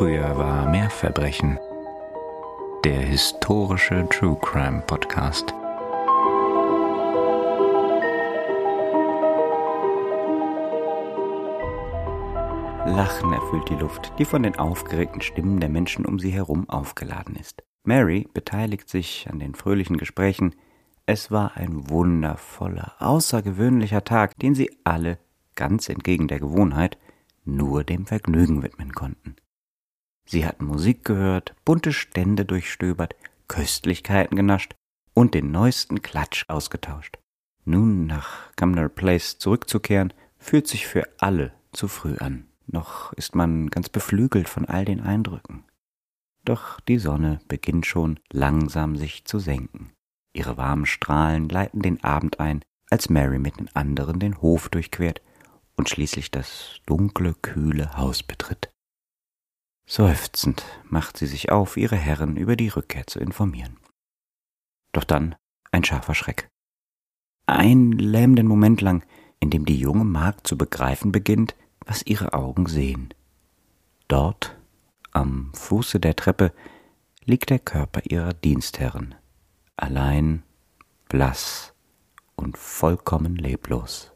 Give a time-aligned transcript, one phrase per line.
[0.00, 1.58] Früher war mehr Verbrechen.
[2.84, 5.52] Der historische True Crime Podcast.
[12.86, 17.36] Lachen erfüllt die Luft, die von den aufgeregten Stimmen der Menschen um sie herum aufgeladen
[17.36, 17.62] ist.
[17.84, 20.54] Mary beteiligt sich an den fröhlichen Gesprächen.
[21.04, 25.18] Es war ein wundervoller, außergewöhnlicher Tag, den sie alle,
[25.56, 26.96] ganz entgegen der Gewohnheit,
[27.44, 29.36] nur dem Vergnügen widmen konnten.
[30.26, 33.16] Sie hatten Musik gehört, bunte Stände durchstöbert,
[33.48, 34.74] Köstlichkeiten genascht
[35.14, 37.18] und den neuesten Klatsch ausgetauscht.
[37.64, 42.46] Nun nach Cumnor Place zurückzukehren, fühlt sich für alle zu früh an.
[42.66, 45.64] Noch ist man ganz beflügelt von all den Eindrücken.
[46.44, 49.92] Doch die Sonne beginnt schon langsam sich zu senken.
[50.32, 55.20] Ihre warmen Strahlen leiten den Abend ein, als Mary mit den anderen den Hof durchquert
[55.76, 58.70] und schließlich das dunkle, kühle Haus betritt.
[59.90, 63.76] Seufzend macht sie sich auf, ihre Herren über die Rückkehr zu informieren.
[64.92, 65.34] Doch dann
[65.72, 66.48] ein scharfer Schreck.
[67.46, 69.04] Einen lähmenden Moment lang,
[69.40, 73.12] in dem die junge Magd zu begreifen beginnt, was ihre Augen sehen.
[74.06, 74.56] Dort,
[75.10, 76.52] am Fuße der Treppe,
[77.24, 79.16] liegt der Körper ihrer Dienstherren,
[79.74, 80.44] allein,
[81.08, 81.74] blass
[82.36, 84.12] und vollkommen leblos.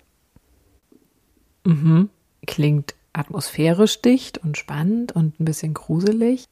[1.64, 2.10] Mhm.
[2.46, 6.44] Klingt atmosphärisch dicht und spannend und ein bisschen gruselig.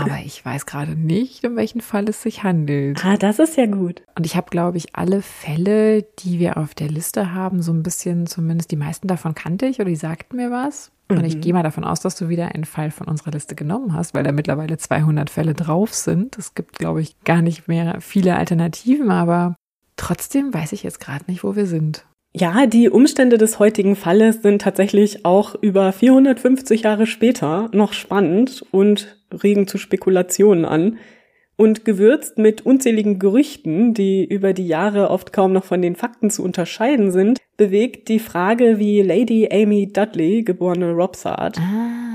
[0.00, 3.04] Aber ich weiß gerade nicht, um welchen Fall es sich handelt.
[3.04, 4.02] Ah, das ist ja gut.
[4.16, 7.82] Und ich habe, glaube ich, alle Fälle, die wir auf der Liste haben, so ein
[7.82, 10.90] bisschen, zumindest die meisten davon kannte ich oder die sagten mir was.
[11.08, 11.40] Und ich Mhm.
[11.42, 14.24] gehe mal davon aus, dass du wieder einen Fall von unserer Liste genommen hast, weil
[14.24, 16.36] da mittlerweile 200 Fälle drauf sind.
[16.38, 19.54] Es gibt, glaube ich, gar nicht mehr viele Alternativen, aber
[19.96, 22.04] trotzdem weiß ich jetzt gerade nicht, wo wir sind.
[22.38, 28.62] Ja, die Umstände des heutigen Falles sind tatsächlich auch über 450 Jahre später noch spannend
[28.72, 30.98] und regen zu Spekulationen an.
[31.56, 36.28] Und gewürzt mit unzähligen Gerüchten, die über die Jahre oft kaum noch von den Fakten
[36.28, 41.58] zu unterscheiden sind, bewegt die Frage, wie Lady Amy Dudley, geborene Robsart,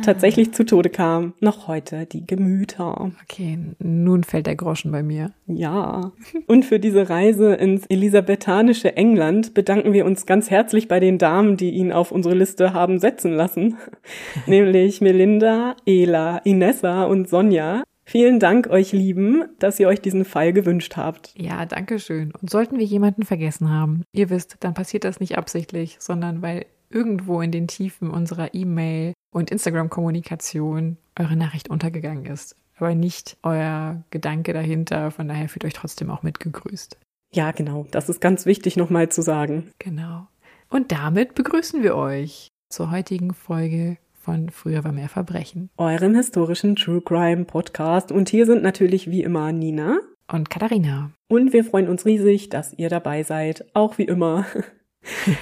[0.03, 3.12] tatsächlich zu Tode kam, noch heute die Gemüter.
[3.24, 5.31] Okay, nun fällt der Groschen bei mir.
[5.47, 6.12] Ja.
[6.47, 11.57] Und für diese Reise ins elisabethanische England bedanken wir uns ganz herzlich bei den Damen,
[11.57, 13.78] die ihn auf unsere Liste haben setzen lassen.
[14.46, 17.84] Nämlich Melinda, Ela, Inessa und Sonja.
[18.11, 21.33] Vielen Dank euch Lieben, dass ihr euch diesen Fall gewünscht habt.
[21.38, 22.33] Ja, danke schön.
[22.41, 26.66] Und sollten wir jemanden vergessen haben, ihr wisst, dann passiert das nicht absichtlich, sondern weil
[26.89, 32.57] irgendwo in den Tiefen unserer E-Mail und Instagram-Kommunikation eure Nachricht untergegangen ist.
[32.75, 35.11] Aber nicht euer Gedanke dahinter.
[35.11, 36.97] Von daher fühlt euch trotzdem auch mitgegrüßt.
[37.33, 37.88] Ja, genau.
[37.91, 39.71] Das ist ganz wichtig nochmal zu sagen.
[39.79, 40.27] Genau.
[40.67, 45.69] Und damit begrüßen wir euch zur heutigen Folge von Früher war mehr Verbrechen.
[45.77, 48.11] Eurem historischen True Crime Podcast.
[48.11, 49.97] Und hier sind natürlich wie immer Nina.
[50.31, 51.11] Und Katharina.
[51.27, 53.65] Und wir freuen uns riesig, dass ihr dabei seid.
[53.73, 54.45] Auch wie immer.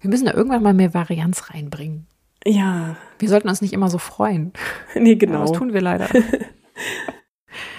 [0.00, 2.06] Wir müssen da irgendwann mal mehr Varianz reinbringen.
[2.46, 4.52] Ja, Wir sollten uns nicht immer so freuen.
[4.94, 5.40] nee, Ja, genau.
[5.40, 6.08] das tun wir leider.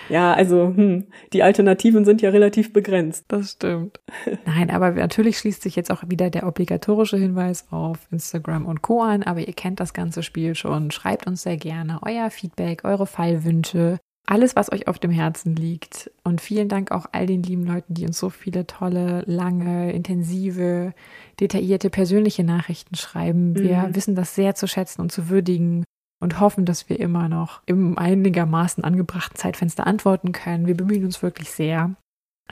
[0.09, 3.25] Ja, also hm, die Alternativen sind ja relativ begrenzt.
[3.27, 3.99] Das stimmt.
[4.45, 9.01] Nein, aber natürlich schließt sich jetzt auch wieder der obligatorische Hinweis auf Instagram und Co.
[9.03, 9.23] an.
[9.23, 10.91] Aber ihr kennt das ganze Spiel schon.
[10.91, 16.11] Schreibt uns sehr gerne euer Feedback, eure Fallwünsche, alles, was euch auf dem Herzen liegt.
[16.23, 20.93] Und vielen Dank auch all den lieben Leuten, die uns so viele tolle, lange, intensive,
[21.39, 23.55] detaillierte, persönliche Nachrichten schreiben.
[23.57, 23.95] Wir Mhm.
[23.95, 25.83] wissen das sehr zu schätzen und zu würdigen
[26.19, 30.67] und hoffen, dass wir immer noch im einigermaßen angebrachten Zeitfenster antworten können.
[30.67, 31.95] Wir bemühen uns wirklich sehr.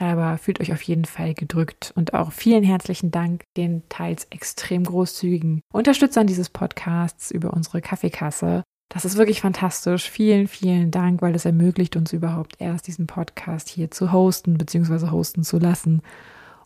[0.00, 4.84] Aber fühlt euch auf jeden Fall gedrückt und auch vielen herzlichen Dank den teils extrem
[4.84, 8.62] großzügigen Unterstützern dieses Podcasts über unsere Kaffeekasse.
[8.88, 10.08] Das ist wirklich fantastisch.
[10.08, 15.10] Vielen, vielen Dank, weil es ermöglicht uns überhaupt erst diesen Podcast hier zu hosten bzw.
[15.10, 16.02] hosten zu lassen.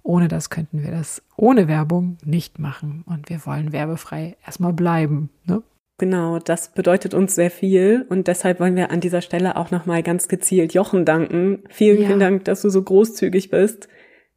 [0.02, 3.02] Ohne das könnten wir das ohne Werbung nicht machen.
[3.06, 5.30] Und wir wollen werbefrei erstmal bleiben.
[5.44, 5.62] Ne?
[6.02, 10.02] Genau, das bedeutet uns sehr viel und deshalb wollen wir an dieser Stelle auch nochmal
[10.02, 11.62] ganz gezielt Jochen danken.
[11.68, 12.08] Vielen, Ja.
[12.08, 13.86] vielen Dank, dass du so großzügig bist.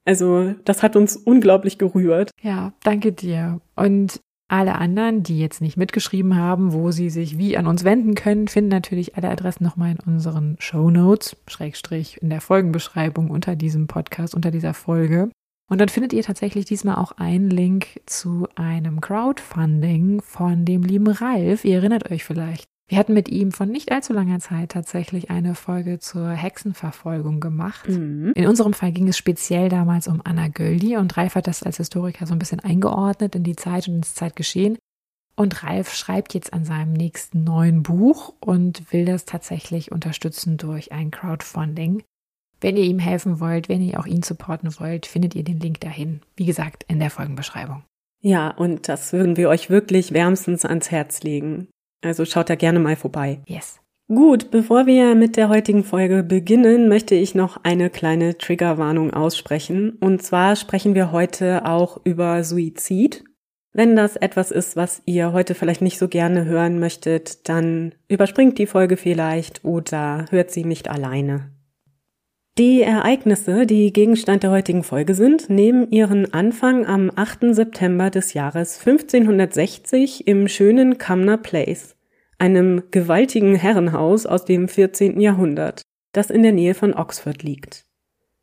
[0.06, 2.30] Also, das hat uns unglaublich gerührt.
[2.40, 3.62] Ja, danke dir.
[3.76, 8.14] Und alle anderen, die jetzt nicht mitgeschrieben haben, wo sie sich wie an uns wenden
[8.14, 13.56] können, finden natürlich alle Adressen nochmal in unseren Show Notes, Schrägstrich in der Folgenbeschreibung unter
[13.56, 15.32] diesem Podcast, unter dieser Folge.
[15.68, 21.08] Und dann findet ihr tatsächlich diesmal auch einen Link zu einem Crowdfunding von dem lieben
[21.08, 21.66] Ralf.
[21.66, 22.66] Ihr erinnert euch vielleicht.
[22.88, 27.90] Wir hatten mit ihm von nicht allzu langer Zeit tatsächlich eine Folge zur Hexenverfolgung gemacht.
[27.90, 28.34] Mhm.
[28.36, 31.78] In unserem Fall ging es speziell damals um Anna Göldi und Ralf hat das als
[31.78, 34.78] Historiker so ein bisschen eingeordnet in die Zeit und ins Zeitgeschehen.
[35.36, 40.92] Und Ralf schreibt jetzt an seinem nächsten neuen Buch und will das tatsächlich unterstützen durch
[40.92, 42.04] ein Crowdfunding.
[42.66, 45.82] Wenn ihr ihm helfen wollt, wenn ihr auch ihn supporten wollt, findet ihr den Link
[45.82, 46.22] dahin.
[46.36, 47.84] Wie gesagt, in der Folgenbeschreibung.
[48.24, 51.68] Ja, und das würden wir euch wirklich wärmstens ans Herz legen.
[52.04, 53.40] Also schaut da gerne mal vorbei.
[53.46, 53.82] Yes.
[54.08, 60.00] Gut, bevor wir mit der heutigen Folge beginnen, möchte ich noch eine kleine Triggerwarnung aussprechen.
[60.00, 63.24] Und zwar sprechen wir heute auch über Suizid.
[63.74, 68.58] Wenn das etwas ist, was ihr heute vielleicht nicht so gerne hören möchtet, dann überspringt
[68.58, 71.52] die Folge vielleicht oder hört sie nicht alleine.
[72.58, 77.54] Die Ereignisse, die Gegenstand der heutigen Folge sind, nehmen ihren Anfang am 8.
[77.54, 81.96] September des Jahres 1560 im schönen Cumnor Place
[82.38, 85.20] einem gewaltigen Herrenhaus aus dem 14.
[85.20, 85.82] Jahrhundert,
[86.14, 87.84] das in der Nähe von Oxford liegt.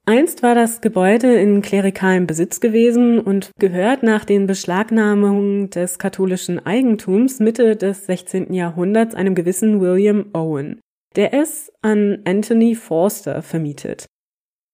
[0.05, 6.65] Einst war das Gebäude in klerikalem Besitz gewesen und gehört nach den Beschlagnahmungen des katholischen
[6.67, 8.53] Eigentums Mitte des 16.
[8.53, 10.81] Jahrhunderts einem gewissen William Owen,
[11.17, 14.07] der es an Anthony Forster vermietet.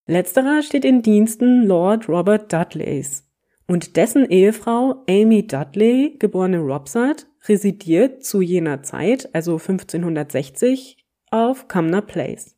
[0.07, 3.29] Letzterer steht in Diensten Lord Robert Dudleys
[3.67, 10.97] und dessen Ehefrau Amy Dudley, geborene Robsart, residiert zu jener Zeit, also 1560,
[11.31, 12.57] auf Cumnor Place.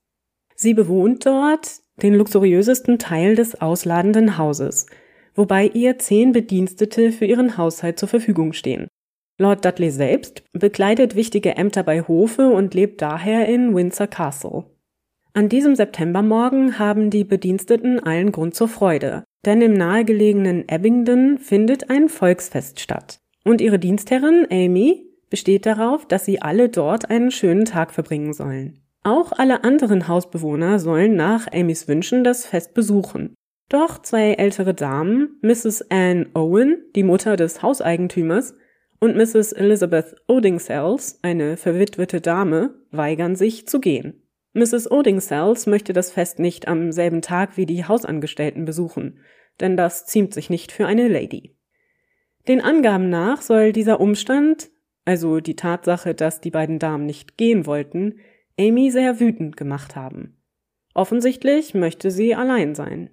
[0.54, 4.86] Sie bewohnt dort den luxuriösesten Teil des ausladenden Hauses,
[5.34, 8.88] wobei ihr zehn Bedienstete für ihren Haushalt zur Verfügung stehen.
[9.40, 14.64] Lord Dudley selbst bekleidet wichtige Ämter bei Hofe und lebt daher in Windsor Castle.
[15.32, 21.88] An diesem Septembermorgen haben die Bediensteten allen Grund zur Freude, denn im nahegelegenen Abingdon findet
[21.88, 23.20] ein Volksfest statt.
[23.42, 28.80] Und ihre Dienstherrin, Amy, besteht darauf, dass sie alle dort einen schönen Tag verbringen sollen.
[29.04, 33.34] Auch alle anderen Hausbewohner sollen nach Amys Wünschen das Fest besuchen.
[33.70, 35.90] Doch zwei ältere Damen, Mrs.
[35.90, 38.54] Anne Owen, die Mutter des Hauseigentümers,
[39.00, 39.52] und Mrs.
[39.52, 44.22] Elizabeth Odingsells, eine verwitwete Dame, weigern sich zu gehen.
[44.52, 44.90] Mrs.
[44.90, 49.18] Odingsells möchte das Fest nicht am selben Tag wie die Hausangestellten besuchen,
[49.60, 51.56] denn das ziemt sich nicht für eine Lady.
[52.48, 54.70] Den Angaben nach soll dieser Umstand,
[55.04, 58.20] also die Tatsache, dass die beiden Damen nicht gehen wollten,
[58.58, 60.36] Amy sehr wütend gemacht haben.
[60.94, 63.10] Offensichtlich möchte sie allein sein.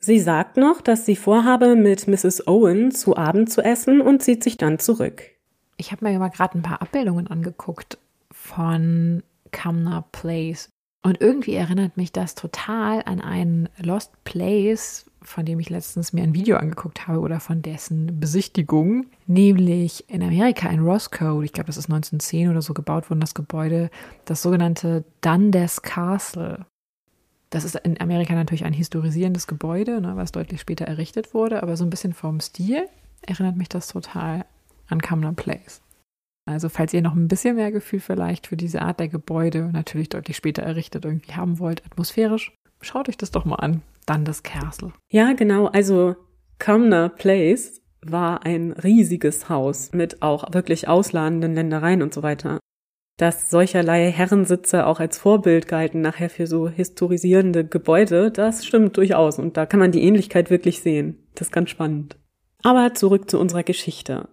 [0.00, 2.46] Sie sagt noch, dass sie vorhabe, mit Mrs.
[2.46, 5.22] Owen zu Abend zu essen und zieht sich dann zurück.
[5.76, 7.98] Ich habe mir mal gerade ein paar Abbildungen angeguckt
[8.30, 10.68] von Cumnor Place.
[11.02, 16.22] Und irgendwie erinnert mich das total an einen Lost Place von dem ich letztens mir
[16.22, 21.66] ein Video angeguckt habe oder von dessen Besichtigung, nämlich in Amerika in Roscoe, ich glaube,
[21.66, 23.90] das ist 1910 oder so gebaut worden, das Gebäude,
[24.24, 26.66] das sogenannte Dundas Castle.
[27.50, 31.76] Das ist in Amerika natürlich ein historisierendes Gebäude, ne, was deutlich später errichtet wurde, aber
[31.76, 32.86] so ein bisschen vom Stil
[33.22, 34.44] erinnert mich das total
[34.88, 35.80] an Cumnor Place.
[36.46, 40.08] Also falls ihr noch ein bisschen mehr Gefühl vielleicht für diese Art der Gebäude, natürlich
[40.08, 43.82] deutlich später errichtet, irgendwie haben wollt, atmosphärisch, schaut euch das doch mal an.
[44.06, 44.92] Dann das Castle.
[45.10, 45.66] Ja, genau.
[45.66, 46.16] Also
[46.58, 52.58] Cumnor Place war ein riesiges Haus mit auch wirklich ausladenden Ländereien und so weiter.
[53.18, 59.40] Dass solcherlei Herrensitze auch als Vorbild galten nachher für so historisierende Gebäude, das stimmt durchaus
[59.40, 61.26] und da kann man die Ähnlichkeit wirklich sehen.
[61.34, 62.16] Das ist ganz spannend.
[62.62, 64.28] Aber zurück zu unserer Geschichte.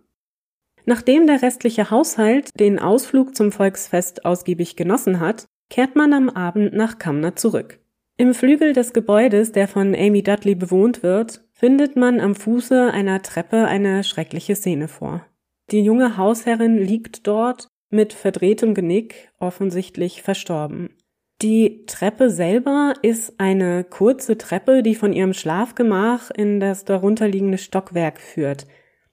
[0.85, 6.73] Nachdem der restliche Haushalt den Ausflug zum Volksfest ausgiebig genossen hat, kehrt man am Abend
[6.73, 7.79] nach Cumnor zurück.
[8.17, 13.23] Im Flügel des Gebäudes, der von Amy Dudley bewohnt wird, findet man am Fuße einer
[13.23, 15.25] Treppe eine schreckliche Szene vor.
[15.71, 20.89] Die junge Hausherrin liegt dort mit verdrehtem Genick, offensichtlich verstorben.
[21.41, 28.21] Die Treppe selber ist eine kurze Treppe, die von ihrem Schlafgemach in das darunterliegende Stockwerk
[28.21, 28.67] führt.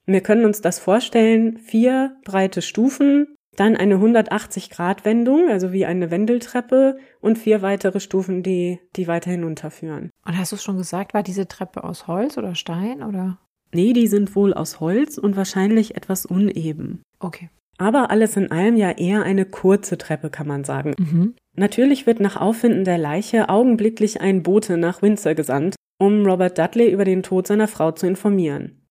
[0.07, 6.97] Wir können uns das vorstellen, vier breite Stufen, dann eine 180-Grad-Wendung, also wie eine Wendeltreppe
[7.21, 10.11] und vier weitere Stufen, die, die weiter hinunterführen.
[10.25, 13.39] Und hast du es schon gesagt, war diese Treppe aus Holz oder Stein oder?
[13.73, 17.03] Nee, die sind wohl aus Holz und wahrscheinlich etwas uneben.
[17.19, 17.51] Okay.
[17.83, 20.95] Aber alles in allem ja eher eine kurze Treppe, kann man sagen.
[21.01, 21.35] Mhm.
[21.57, 26.93] Natürlich wird nach Auffinden der Leiche augenblicklich ein Bote nach Windsor gesandt, um Robert Dudley
[26.93, 28.87] über den Tod seiner Frau zu informieren.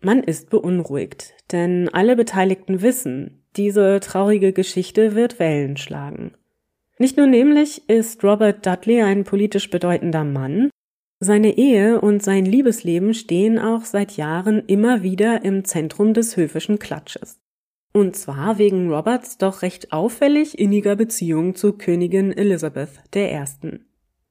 [0.00, 6.30] Man ist beunruhigt, denn alle Beteiligten wissen, diese traurige Geschichte wird Wellen schlagen.
[6.96, 10.70] Nicht nur nämlich ist Robert Dudley ein politisch bedeutender Mann,
[11.18, 16.78] seine Ehe und sein Liebesleben stehen auch seit Jahren immer wieder im Zentrum des höfischen
[16.78, 17.40] Klatsches.
[17.98, 23.42] Und zwar wegen Roberts doch recht auffällig inniger Beziehung zu Königin Elizabeth I.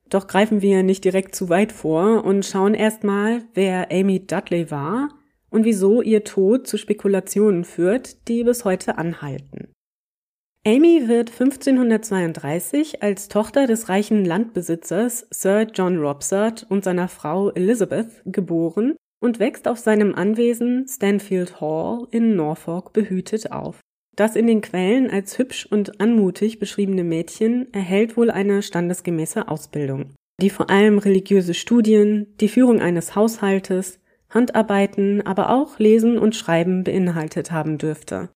[0.07, 5.09] Doch greifen wir nicht direkt zu weit vor und schauen erstmal, wer Amy Dudley war
[5.49, 9.73] und wieso ihr Tod zu Spekulationen führt, die bis heute anhalten.
[10.65, 18.21] Amy wird 1532 als Tochter des reichen Landbesitzers Sir John Robsart und seiner Frau Elizabeth
[18.23, 23.79] geboren und wächst auf seinem Anwesen Stanfield Hall in Norfolk behütet auf.
[24.15, 30.15] Das in den Quellen als hübsch und anmutig beschriebene Mädchen erhält wohl eine standesgemäße Ausbildung,
[30.41, 36.83] die vor allem religiöse Studien, die Führung eines Haushaltes, Handarbeiten, aber auch Lesen und Schreiben
[36.83, 38.29] beinhaltet haben dürfte.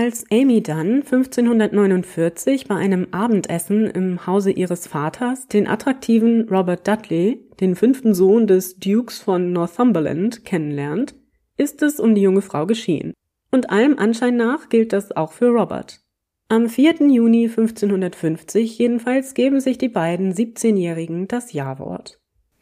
[0.00, 7.44] Als Amy dann 1549 bei einem Abendessen im Hause ihres Vaters den attraktiven Robert Dudley,
[7.58, 11.16] den fünften Sohn des Dukes von Northumberland, kennenlernt,
[11.56, 13.12] ist es um die junge Frau geschehen.
[13.50, 15.98] Und allem Anschein nach gilt das auch für Robert.
[16.48, 17.08] Am 4.
[17.08, 22.20] Juni 1550 jedenfalls geben sich die beiden 17-Jährigen das Ja-Wort.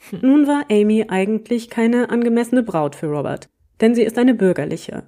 [0.08, 0.20] Hm.
[0.22, 3.50] Nun war Amy eigentlich keine angemessene Braut für Robert,
[3.82, 5.02] denn sie ist eine bürgerliche.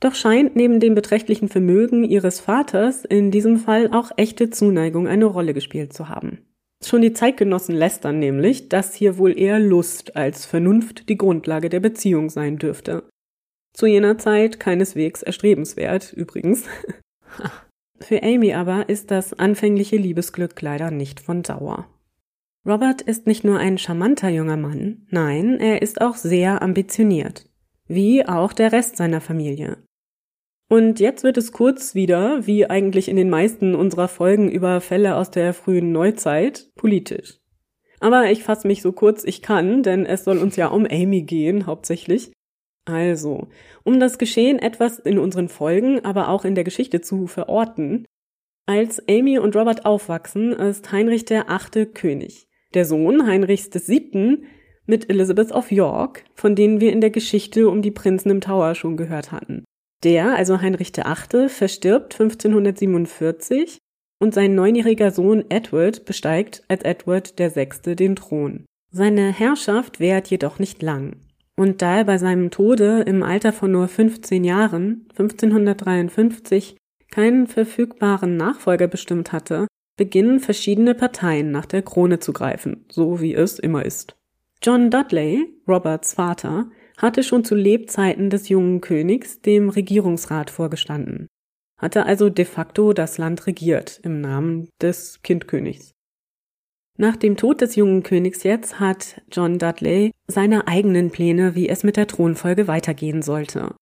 [0.00, 5.24] Doch scheint neben dem beträchtlichen Vermögen ihres Vaters in diesem Fall auch echte Zuneigung eine
[5.24, 6.38] Rolle gespielt zu haben.
[6.84, 11.80] Schon die Zeitgenossen lästern nämlich, dass hier wohl eher Lust als Vernunft die Grundlage der
[11.80, 13.08] Beziehung sein dürfte.
[13.72, 16.64] Zu jener Zeit keineswegs erstrebenswert, übrigens.
[18.00, 21.88] Für Amy aber ist das anfängliche Liebesglück leider nicht von Dauer.
[22.64, 27.48] Robert ist nicht nur ein charmanter junger Mann, nein, er ist auch sehr ambitioniert,
[27.86, 29.78] wie auch der Rest seiner Familie.
[30.68, 35.16] Und jetzt wird es kurz wieder, wie eigentlich in den meisten unserer Folgen über Fälle
[35.16, 37.38] aus der frühen Neuzeit, politisch.
[38.00, 41.22] Aber ich fasse mich so kurz ich kann, denn es soll uns ja um Amy
[41.22, 42.32] gehen, hauptsächlich.
[42.84, 43.48] Also,
[43.82, 48.06] um das Geschehen etwas in unseren Folgen, aber auch in der Geschichte zu verorten.
[48.66, 52.46] Als Amy und Robert aufwachsen, ist Heinrich der achte König.
[52.74, 54.44] Der Sohn Heinrichs des siebten
[54.86, 58.74] mit Elizabeth of York, von denen wir in der Geschichte um die Prinzen im Tower
[58.74, 59.64] schon gehört hatten.
[60.04, 63.78] Der, also Heinrich VIII., verstirbt 1547
[64.20, 67.94] und sein neunjähriger Sohn Edward besteigt als Edward VI.
[67.94, 68.64] den Thron.
[68.90, 71.16] Seine Herrschaft währt jedoch nicht lang.
[71.56, 76.76] Und da er bei seinem Tode im Alter von nur 15 Jahren, 1553,
[77.10, 83.34] keinen verfügbaren Nachfolger bestimmt hatte, beginnen verschiedene Parteien nach der Krone zu greifen, so wie
[83.34, 84.16] es immer ist.
[84.62, 91.28] John Dudley, Roberts Vater, hatte schon zu Lebzeiten des jungen Königs dem Regierungsrat vorgestanden,
[91.78, 95.92] hatte also de facto das Land regiert im Namen des Kindkönigs.
[97.00, 101.84] Nach dem Tod des jungen Königs jetzt hat John Dudley seine eigenen Pläne, wie es
[101.84, 103.76] mit der Thronfolge weitergehen sollte.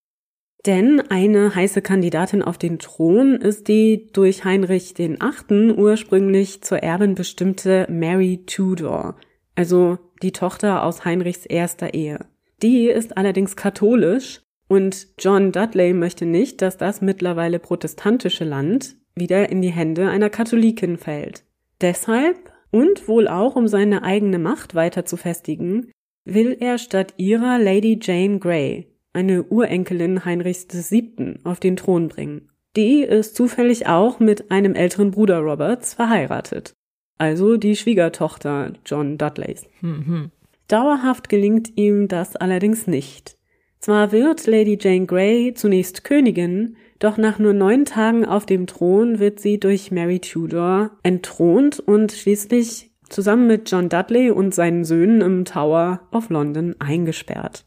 [0.67, 6.81] Denn eine heiße Kandidatin auf den Thron ist die durch Heinrich den Achten ursprünglich zur
[6.83, 9.17] Erbin bestimmte Mary Tudor,
[9.55, 12.19] also die Tochter aus Heinrichs erster Ehe.
[12.63, 19.49] Die ist allerdings katholisch und John Dudley möchte nicht, dass das mittlerweile protestantische Land wieder
[19.51, 21.45] in die Hände einer Katholikin fällt.
[21.81, 25.91] Deshalb und wohl auch um seine eigene Macht weiter zu festigen,
[26.25, 32.51] will er statt ihrer Lady Jane Grey, eine Urenkelin Heinrichs VII., auf den Thron bringen.
[32.77, 36.75] Die ist zufällig auch mit einem älteren Bruder Roberts verheiratet.
[37.17, 39.67] Also die Schwiegertochter John Dudleys.
[39.81, 40.31] Mhm.
[40.69, 43.37] Dauerhaft gelingt ihm das allerdings nicht.
[43.79, 49.19] Zwar wird Lady Jane Grey zunächst Königin, doch nach nur neun Tagen auf dem Thron
[49.19, 55.21] wird sie durch Mary Tudor entthront und schließlich zusammen mit John Dudley und seinen Söhnen
[55.21, 57.65] im Tower of London eingesperrt.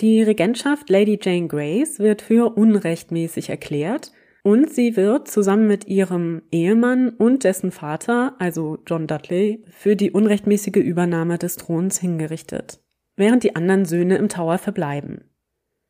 [0.00, 4.10] Die Regentschaft Lady Jane Greys wird für unrechtmäßig erklärt
[4.42, 10.10] und sie wird zusammen mit ihrem Ehemann und dessen Vater, also John Dudley, für die
[10.10, 12.80] unrechtmäßige Übernahme des Throns hingerichtet,
[13.16, 15.24] während die anderen Söhne im Tower verbleiben.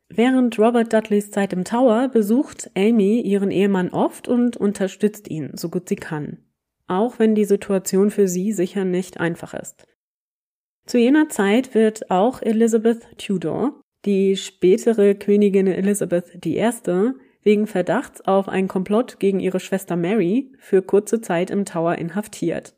[0.08, 5.70] Während Robert Dudleys Zeit im Tower besucht Amy ihren Ehemann oft und unterstützt ihn, so
[5.70, 6.38] gut sie kann.
[6.86, 9.86] Auch wenn die Situation für sie sicher nicht einfach ist.
[10.84, 16.70] Zu jener Zeit wird auch Elizabeth Tudor, die spätere Königin Elizabeth I.,
[17.42, 22.74] wegen Verdachts auf einen Komplott gegen ihre Schwester Mary für kurze Zeit im Tower inhaftiert.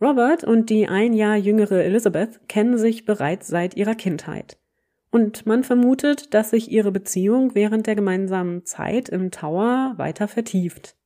[0.00, 4.58] Robert und die ein Jahr jüngere Elizabeth kennen sich bereits seit ihrer Kindheit.
[5.10, 10.96] Und man vermutet, dass sich ihre Beziehung während der gemeinsamen Zeit im Tower weiter vertieft.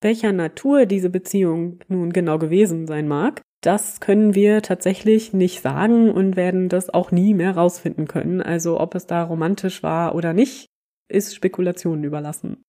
[0.00, 6.10] Welcher Natur diese Beziehung nun genau gewesen sein mag, das können wir tatsächlich nicht sagen
[6.10, 8.40] und werden das auch nie mehr rausfinden können.
[8.40, 10.69] Also ob es da romantisch war oder nicht,
[11.10, 12.62] ist Spekulationen überlassen.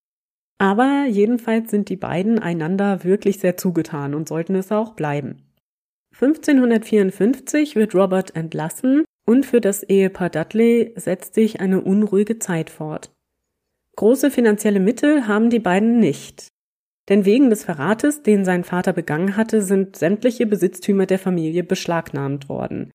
[0.58, 5.42] Aber jedenfalls sind die beiden einander wirklich sehr zugetan und sollten es auch bleiben.
[6.14, 13.12] 1554 wird Robert entlassen Und für das Ehepaar Dudley setzt sich eine unruhige Zeit fort.
[13.96, 16.48] Große finanzielle Mittel haben die beiden nicht.
[17.08, 22.48] Denn wegen des Verrates, den sein Vater begangen hatte, sind sämtliche Besitztümer der Familie beschlagnahmt
[22.48, 22.90] worden.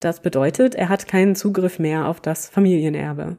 [0.00, 3.36] Das bedeutet, er hat keinen Zugriff mehr auf das Familienerbe.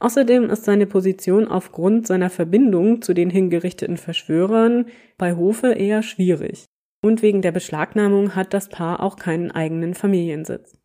[0.00, 4.86] Außerdem ist seine Position aufgrund seiner Verbindung zu den hingerichteten Verschwörern
[5.16, 6.64] bei Hofe eher schwierig.
[7.02, 10.76] Und wegen der Beschlagnahmung hat das Paar auch keinen eigenen Familiensitz.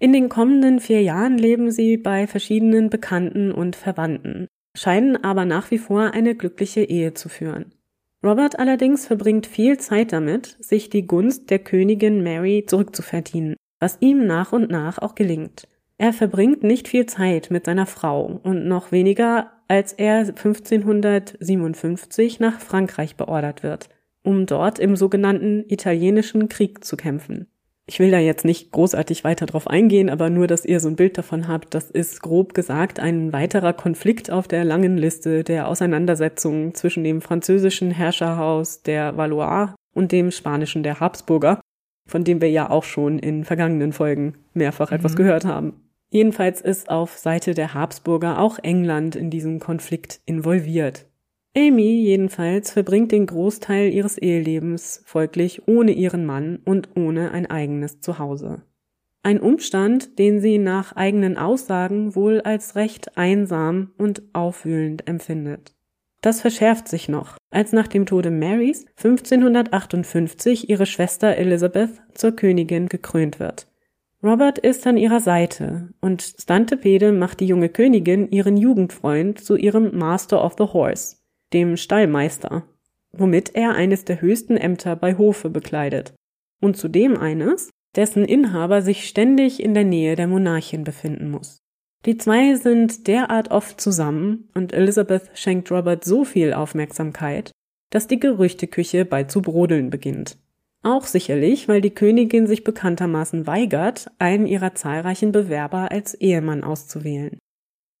[0.00, 5.70] In den kommenden vier Jahren leben sie bei verschiedenen Bekannten und Verwandten, scheinen aber nach
[5.70, 7.74] wie vor eine glückliche Ehe zu führen.
[8.24, 14.26] Robert allerdings verbringt viel Zeit damit, sich die Gunst der Königin Mary zurückzuverdienen, was ihm
[14.26, 15.68] nach und nach auch gelingt.
[16.00, 22.58] Er verbringt nicht viel Zeit mit seiner Frau und noch weniger, als er 1557 nach
[22.58, 23.90] Frankreich beordert wird,
[24.22, 27.48] um dort im sogenannten italienischen Krieg zu kämpfen.
[27.84, 30.96] Ich will da jetzt nicht großartig weiter drauf eingehen, aber nur, dass ihr so ein
[30.96, 35.68] Bild davon habt, das ist grob gesagt ein weiterer Konflikt auf der langen Liste der
[35.68, 41.60] Auseinandersetzungen zwischen dem französischen Herrscherhaus der Valois und dem spanischen der Habsburger,
[42.06, 44.96] von dem wir ja auch schon in vergangenen Folgen mehrfach mhm.
[44.96, 45.74] etwas gehört haben.
[46.10, 51.06] Jedenfalls ist auf Seite der Habsburger auch England in diesem Konflikt involviert.
[51.56, 58.00] Amy jedenfalls verbringt den Großteil ihres Ehelebens folglich ohne ihren Mann und ohne ein eigenes
[58.00, 58.62] Zuhause.
[59.22, 65.74] Ein Umstand, den sie nach eigenen Aussagen wohl als recht einsam und aufwühlend empfindet.
[66.22, 72.88] Das verschärft sich noch, als nach dem Tode Marys 1558 ihre Schwester Elizabeth zur Königin
[72.88, 73.69] gekrönt wird.
[74.22, 79.96] Robert ist an ihrer Seite und Stantepede macht die junge Königin ihren Jugendfreund zu ihrem
[79.96, 81.16] Master of the Horse
[81.52, 82.64] dem Stallmeister,
[83.12, 86.14] womit er eines der höchsten Ämter bei Hofe bekleidet,
[86.60, 91.58] und zudem eines, dessen Inhaber sich ständig in der Nähe der Monarchin befinden muss.
[92.06, 97.50] Die zwei sind derart oft zusammen und Elizabeth schenkt Robert so viel Aufmerksamkeit,
[97.90, 100.38] dass die Gerüchteküche bald zu brodeln beginnt.
[100.82, 107.38] Auch sicherlich, weil die Königin sich bekanntermaßen weigert, einen ihrer zahlreichen Bewerber als Ehemann auszuwählen.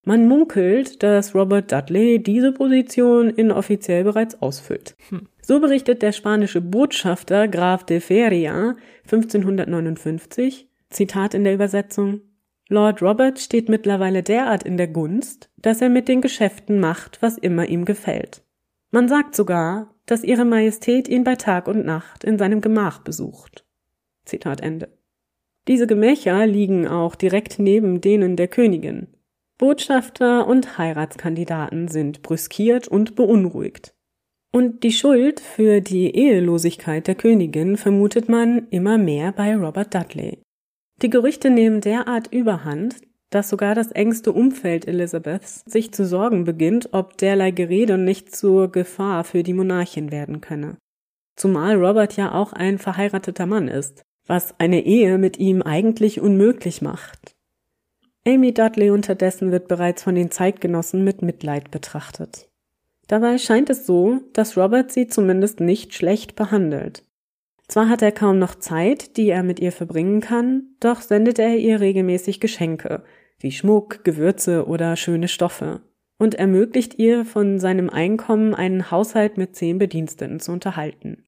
[0.06, 4.96] Man munkelt, dass Robert Dudley diese Position inoffiziell bereits ausfüllt.
[5.10, 5.28] Hm.
[5.42, 12.22] So berichtet der spanische Botschafter Graf de Feria 1559, Zitat in der Übersetzung,
[12.72, 17.36] Lord Robert steht mittlerweile derart in der Gunst, dass er mit den Geschäften macht, was
[17.36, 18.44] immer ihm gefällt.
[18.92, 23.64] Man sagt sogar, dass Ihre Majestät ihn bei Tag und Nacht in seinem Gemach besucht.
[24.24, 24.96] Zitat Ende.
[25.68, 29.08] Diese Gemächer liegen auch direkt neben denen der Königin,
[29.60, 33.94] Botschafter und Heiratskandidaten sind brüskiert und beunruhigt.
[34.52, 40.38] Und die Schuld für die Ehelosigkeit der Königin vermutet man immer mehr bei Robert Dudley.
[41.02, 42.96] Die Gerüchte nehmen derart überhand,
[43.30, 48.70] dass sogar das engste Umfeld Elizabeths sich zu sorgen beginnt, ob derlei Gerede nicht zur
[48.70, 50.76] Gefahr für die Monarchin werden könne.
[51.36, 56.82] Zumal Robert ja auch ein verheirateter Mann ist, was eine Ehe mit ihm eigentlich unmöglich
[56.82, 57.34] macht.
[58.26, 62.48] Amy Dudley unterdessen wird bereits von den Zeitgenossen mit Mitleid betrachtet.
[63.06, 67.04] Dabei scheint es so, dass Robert sie zumindest nicht schlecht behandelt.
[67.66, 71.56] Zwar hat er kaum noch Zeit, die er mit ihr verbringen kann, doch sendet er
[71.56, 73.02] ihr regelmäßig Geschenke,
[73.40, 75.80] wie Schmuck, Gewürze oder schöne Stoffe,
[76.18, 81.24] und ermöglicht ihr von seinem Einkommen einen Haushalt mit zehn Bediensteten zu unterhalten.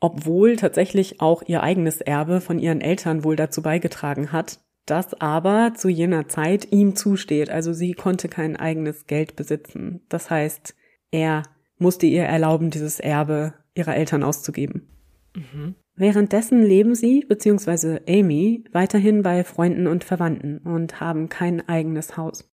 [0.00, 5.72] Obwohl tatsächlich auch ihr eigenes Erbe von ihren Eltern wohl dazu beigetragen hat, das aber
[5.74, 7.48] zu jener Zeit ihm zusteht.
[7.48, 10.02] Also sie konnte kein eigenes Geld besitzen.
[10.08, 10.74] Das heißt,
[11.10, 11.44] er
[11.78, 14.88] musste ihr erlauben, dieses Erbe ihrer Eltern auszugeben.
[15.34, 15.76] Mhm.
[15.96, 22.50] Währenddessen leben sie, beziehungsweise Amy, weiterhin bei Freunden und Verwandten und haben kein eigenes Haus.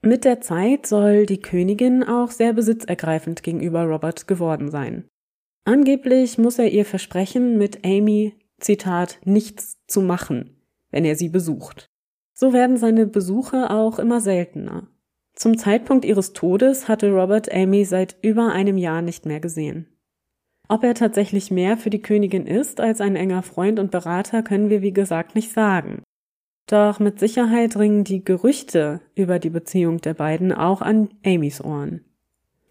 [0.00, 5.04] Mit der Zeit soll die Königin auch sehr besitzergreifend gegenüber Robert geworden sein.
[5.64, 10.56] Angeblich muss er ihr versprechen, mit Amy, Zitat, nichts zu machen,
[10.90, 11.88] wenn er sie besucht.
[12.34, 14.88] So werden seine Besuche auch immer seltener.
[15.34, 19.86] Zum Zeitpunkt ihres Todes hatte Robert Amy seit über einem Jahr nicht mehr gesehen.
[20.72, 24.70] Ob er tatsächlich mehr für die Königin ist als ein enger Freund und Berater, können
[24.70, 26.02] wir wie gesagt nicht sagen.
[26.66, 32.06] Doch mit Sicherheit ringen die Gerüchte über die Beziehung der beiden auch an Amys Ohren.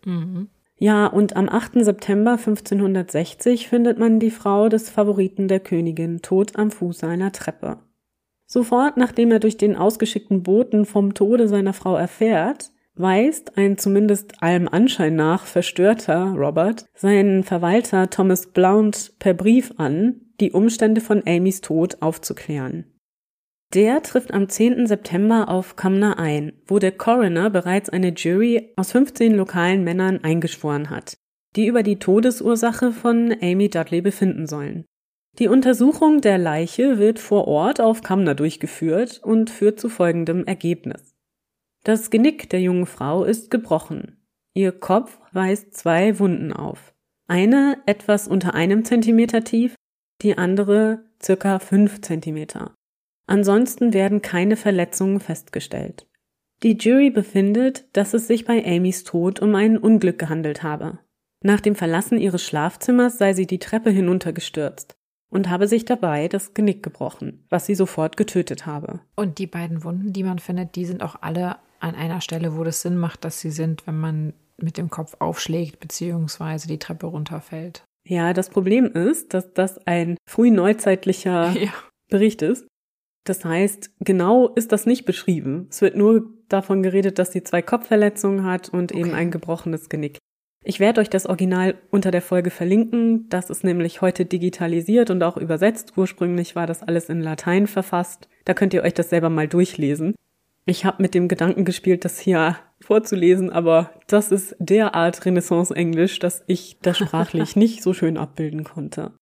[0.04, 0.50] Mhm.
[0.80, 1.86] Ja, und am 8.
[1.86, 7.78] September 1560 findet man die Frau des Favoriten der Königin tot am Fuß einer Treppe.
[8.48, 14.42] Sofort nachdem er durch den ausgeschickten Boten vom Tode seiner Frau erfährt, weist ein zumindest
[14.42, 21.24] allem Anschein nach verstörter Robert seinen Verwalter Thomas Blount per Brief an, die Umstände von
[21.26, 22.86] Amys Tod aufzuklären.
[23.74, 24.88] Der trifft am 10.
[24.88, 30.90] September auf Cumnor ein, wo der Coroner bereits eine Jury aus 15 lokalen Männern eingeschworen
[30.90, 31.18] hat,
[31.56, 34.86] die über die Todesursache von Amy Dudley befinden sollen.
[35.40, 41.11] Die Untersuchung der Leiche wird vor Ort auf Cumnor durchgeführt und führt zu folgendem Ergebnis.
[41.84, 44.18] Das Genick der jungen Frau ist gebrochen.
[44.54, 46.94] Ihr Kopf weist zwei Wunden auf.
[47.28, 49.76] Eine etwas unter einem Zentimeter tief,
[50.22, 52.76] die andere circa fünf Zentimeter.
[53.26, 56.08] Ansonsten werden keine Verletzungen festgestellt.
[56.64, 61.00] Die Jury befindet, dass es sich bei Amys Tod um ein Unglück gehandelt habe.
[61.44, 64.96] Nach dem Verlassen ihres Schlafzimmers sei sie die Treppe hinuntergestürzt
[65.32, 69.00] und habe sich dabei das Genick gebrochen, was sie sofort getötet habe.
[69.16, 72.64] Und die beiden Wunden, die man findet, die sind auch alle an einer Stelle, wo
[72.64, 77.08] das Sinn macht, dass sie sind, wenn man mit dem Kopf aufschlägt beziehungsweise die Treppe
[77.08, 77.84] runterfällt.
[78.08, 81.72] Ja, das Problem ist, dass das ein frühneuzeitlicher ja.
[82.10, 82.68] Bericht ist.
[83.24, 85.68] Das heißt, genau ist das nicht beschrieben.
[85.70, 89.02] Es wird nur davon geredet, dass sie zwei Kopfverletzungen hat und okay.
[89.02, 90.18] eben ein gebrochenes Genick.
[90.64, 93.28] Ich werde euch das Original unter der Folge verlinken.
[93.30, 95.94] Das ist nämlich heute digitalisiert und auch übersetzt.
[95.98, 98.30] Ursprünglich war das alles in Latein verfasst.
[98.46, 100.14] Da könnt ihr euch das selber mal durchlesen.
[100.66, 106.44] Ich habe mit dem Gedanken gespielt, das hier vorzulesen, aber das ist derart Renaissance-Englisch, dass
[106.46, 109.14] ich das sprachlich nicht so schön abbilden konnte.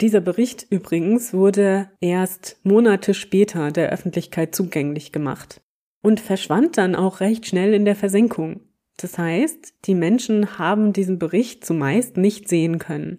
[0.00, 5.60] Dieser Bericht übrigens wurde erst Monate später der Öffentlichkeit zugänglich gemacht
[6.02, 8.60] und verschwand dann auch recht schnell in der Versenkung.
[8.96, 13.18] Das heißt, die Menschen haben diesen Bericht zumeist nicht sehen können.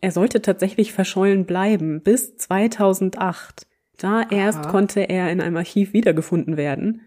[0.00, 3.66] Er sollte tatsächlich verschollen bleiben bis 2008.
[3.98, 4.70] Da erst Aha.
[4.70, 7.02] konnte er in einem Archiv wiedergefunden werden.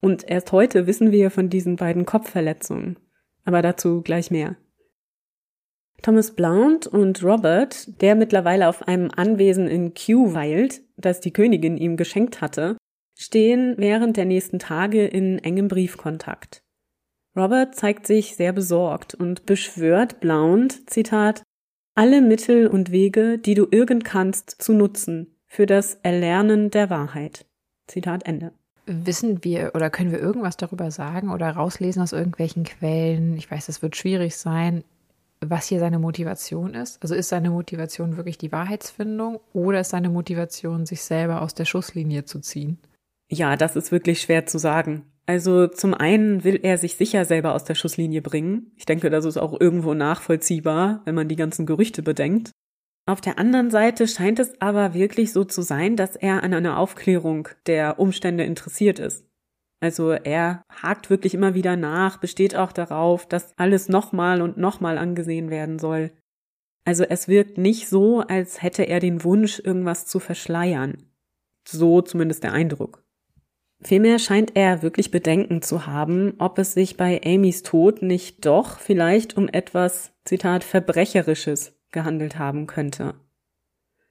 [0.00, 2.98] Und erst heute wissen wir von diesen beiden Kopfverletzungen.
[3.44, 4.56] Aber dazu gleich mehr.
[6.02, 11.76] Thomas Blount und Robert, der mittlerweile auf einem Anwesen in Kew weilt, das die Königin
[11.76, 12.78] ihm geschenkt hatte,
[13.16, 16.62] stehen während der nächsten Tage in engem Briefkontakt.
[17.36, 21.42] Robert zeigt sich sehr besorgt und beschwört Blount, Zitat,
[21.94, 27.46] alle Mittel und Wege, die du irgend kannst, zu nutzen für das Erlernen der Wahrheit.
[27.86, 28.52] Zitat Ende.
[28.86, 33.36] Wissen wir oder können wir irgendwas darüber sagen oder rauslesen aus irgendwelchen Quellen?
[33.36, 34.82] Ich weiß, das wird schwierig sein,
[35.40, 37.02] was hier seine Motivation ist.
[37.02, 41.64] Also ist seine Motivation wirklich die Wahrheitsfindung oder ist seine Motivation, sich selber aus der
[41.64, 42.78] Schusslinie zu ziehen?
[43.28, 45.04] Ja, das ist wirklich schwer zu sagen.
[45.26, 48.72] Also zum einen will er sich sicher selber aus der Schusslinie bringen.
[48.76, 52.50] Ich denke, das ist auch irgendwo nachvollziehbar, wenn man die ganzen Gerüchte bedenkt.
[53.06, 56.78] Auf der anderen Seite scheint es aber wirklich so zu sein, dass er an einer
[56.78, 59.24] Aufklärung der Umstände interessiert ist.
[59.80, 64.98] Also er hakt wirklich immer wieder nach, besteht auch darauf, dass alles nochmal und nochmal
[64.98, 66.12] angesehen werden soll.
[66.84, 71.10] Also es wirkt nicht so, als hätte er den Wunsch, irgendwas zu verschleiern.
[71.66, 73.02] So zumindest der Eindruck.
[73.82, 78.78] Vielmehr scheint er wirklich Bedenken zu haben, ob es sich bei Amys Tod nicht doch
[78.78, 83.14] vielleicht um etwas, Zitat, Verbrecherisches gehandelt haben könnte.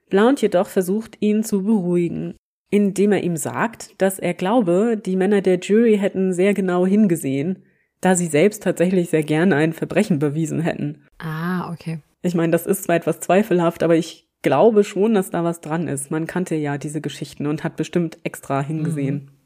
[0.09, 2.35] Blount jedoch versucht ihn zu beruhigen,
[2.71, 7.63] indem er ihm sagt, dass er glaube, die Männer der Jury hätten sehr genau hingesehen,
[8.01, 11.03] da sie selbst tatsächlich sehr gerne ein Verbrechen bewiesen hätten.
[11.19, 11.99] Ah, okay.
[12.21, 15.87] Ich meine, das ist zwar etwas zweifelhaft, aber ich glaube schon, dass da was dran
[15.87, 16.09] ist.
[16.11, 19.15] Man kannte ja diese Geschichten und hat bestimmt extra hingesehen.
[19.15, 19.38] Mhm.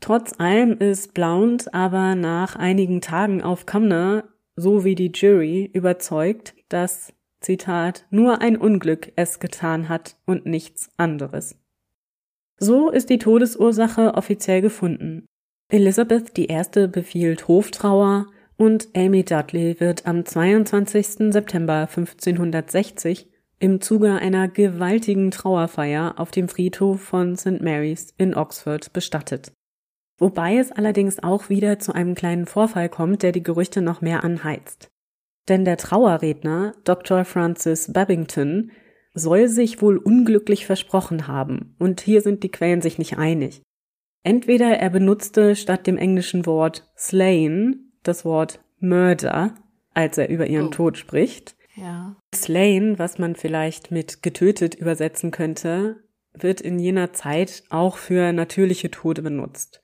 [0.00, 4.24] Trotz allem ist Blount aber nach einigen Tagen auf Cumnor,
[4.56, 10.88] so wie die Jury, überzeugt, dass, Zitat, nur ein Unglück es getan hat und nichts
[10.96, 11.56] anderes.
[12.58, 15.26] So ist die Todesursache offiziell gefunden.
[15.68, 16.86] Elizabeth I.
[16.88, 21.32] befiehlt Hoftrauer und Amy Dudley wird am 22.
[21.32, 27.60] September 1560 im Zuge einer gewaltigen Trauerfeier auf dem Friedhof von St.
[27.60, 29.52] Mary's in Oxford bestattet.
[30.20, 34.22] Wobei es allerdings auch wieder zu einem kleinen Vorfall kommt, der die Gerüchte noch mehr
[34.22, 34.90] anheizt.
[35.48, 37.24] Denn der Trauerredner, Dr.
[37.24, 38.70] Francis Babington,
[39.14, 43.62] soll sich wohl unglücklich versprochen haben, und hier sind die Quellen sich nicht einig.
[44.22, 49.54] Entweder er benutzte statt dem englischen Wort slain das Wort murder,
[49.94, 50.70] als er über ihren oh.
[50.70, 51.56] Tod spricht.
[51.74, 52.16] Ja.
[52.34, 56.04] Slain, was man vielleicht mit getötet übersetzen könnte,
[56.34, 59.80] wird in jener Zeit auch für natürliche Tode benutzt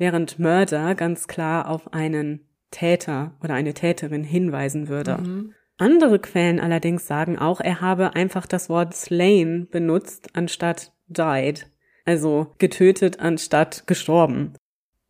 [0.00, 5.18] während Murder ganz klar auf einen Täter oder eine Täterin hinweisen würde.
[5.18, 5.54] Mhm.
[5.76, 11.68] Andere Quellen allerdings sagen auch, er habe einfach das Wort slain benutzt anstatt died,
[12.04, 14.54] also getötet anstatt gestorben.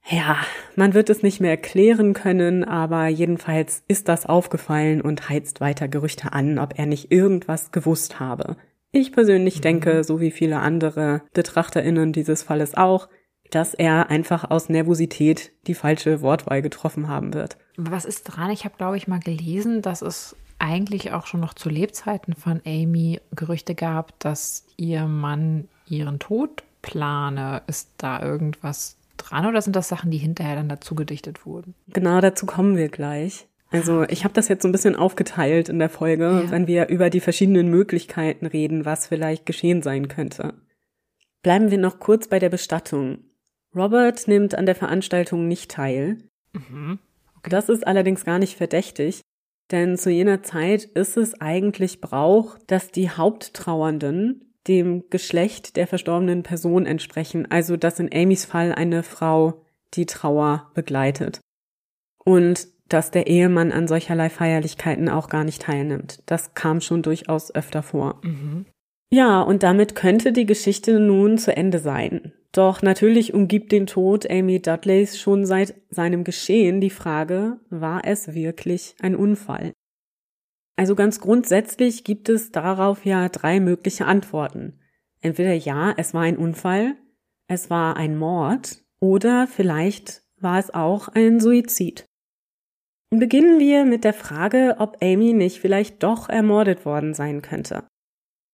[0.08, 0.38] Ja,
[0.76, 5.88] man wird es nicht mehr erklären können, aber jedenfalls ist das aufgefallen und heizt weiter
[5.88, 8.56] Gerüchte an, ob er nicht irgendwas gewusst habe.
[8.92, 9.62] Ich persönlich mhm.
[9.62, 13.08] denke, so wie viele andere BetrachterInnen dieses Falles auch,
[13.54, 17.56] dass er einfach aus Nervosität die falsche Wortwahl getroffen haben wird.
[17.76, 18.50] Was ist dran?
[18.50, 22.60] Ich habe, glaube ich, mal gelesen, dass es eigentlich auch schon noch zu Lebzeiten von
[22.66, 27.62] Amy Gerüchte gab, dass ihr Mann ihren Tod plane.
[27.66, 31.74] Ist da irgendwas dran oder sind das Sachen, die hinterher dann dazu gedichtet wurden?
[31.88, 33.46] Genau, dazu kommen wir gleich.
[33.70, 36.50] Also ich habe das jetzt so ein bisschen aufgeteilt in der Folge, ja.
[36.50, 40.54] wenn wir über die verschiedenen Möglichkeiten reden, was vielleicht geschehen sein könnte.
[41.42, 43.18] Bleiben wir noch kurz bei der Bestattung.
[43.74, 46.18] Robert nimmt an der Veranstaltung nicht teil.
[46.52, 46.98] Mhm.
[47.38, 47.50] Okay.
[47.50, 49.20] Das ist allerdings gar nicht verdächtig,
[49.70, 56.42] denn zu jener Zeit ist es eigentlich Brauch, dass die Haupttrauernden dem Geschlecht der verstorbenen
[56.42, 61.40] Person entsprechen, also dass in Amys Fall eine Frau die Trauer begleitet.
[62.24, 66.22] Und dass der Ehemann an solcherlei Feierlichkeiten auch gar nicht teilnimmt.
[66.26, 68.20] Das kam schon durchaus öfter vor.
[68.22, 68.66] Mhm.
[69.12, 72.32] Ja, und damit könnte die Geschichte nun zu Ende sein.
[72.52, 78.34] Doch natürlich umgibt den Tod Amy Dudleys schon seit seinem Geschehen die Frage, war es
[78.34, 79.72] wirklich ein Unfall?
[80.76, 84.80] Also ganz grundsätzlich gibt es darauf ja drei mögliche Antworten.
[85.20, 86.96] Entweder ja, es war ein Unfall,
[87.46, 92.06] es war ein Mord oder vielleicht war es auch ein Suizid.
[93.10, 97.89] Beginnen wir mit der Frage, ob Amy nicht vielleicht doch ermordet worden sein könnte.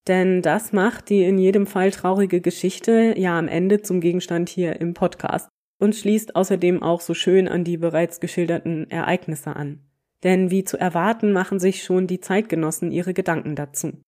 [0.07, 4.79] Denn das macht die in jedem Fall traurige Geschichte ja am Ende zum Gegenstand hier
[4.79, 9.81] im Podcast und schließt außerdem auch so schön an die bereits geschilderten Ereignisse an.
[10.23, 14.01] Denn wie zu erwarten machen sich schon die Zeitgenossen ihre Gedanken dazu.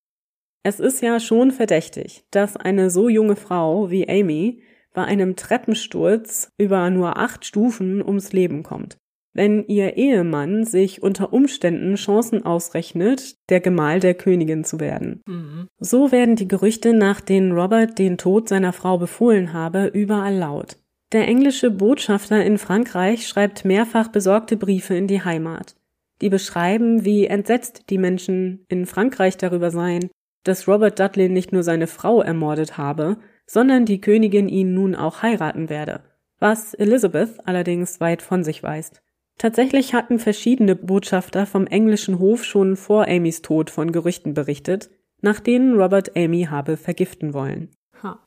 [0.64, 6.52] Es ist ja schon verdächtig, dass eine so junge Frau wie Amy bei einem Treppensturz
[6.58, 8.98] über nur acht Stufen ums Leben kommt
[9.34, 15.22] wenn ihr Ehemann sich unter Umständen Chancen ausrechnet, der Gemahl der Königin zu werden.
[15.28, 15.68] Mhm.
[15.80, 20.78] So werden die Gerüchte, nach denen Robert den Tod seiner Frau befohlen habe, überall laut.
[21.12, 25.76] Der englische Botschafter in Frankreich schreibt mehrfach besorgte Briefe in die Heimat.
[26.22, 30.10] Die beschreiben, wie entsetzt die Menschen in Frankreich darüber seien,
[30.44, 35.22] dass Robert Dudley nicht nur seine Frau ermordet habe, sondern die Königin ihn nun auch
[35.22, 36.02] heiraten werde,
[36.40, 39.02] was Elizabeth allerdings weit von sich weist.
[39.40, 44.90] Tatsächlich hatten verschiedene Botschafter vom englischen Hof schon vor Amys Tod von Gerüchten berichtet,
[45.22, 47.70] nach denen Robert Amy habe vergiften wollen.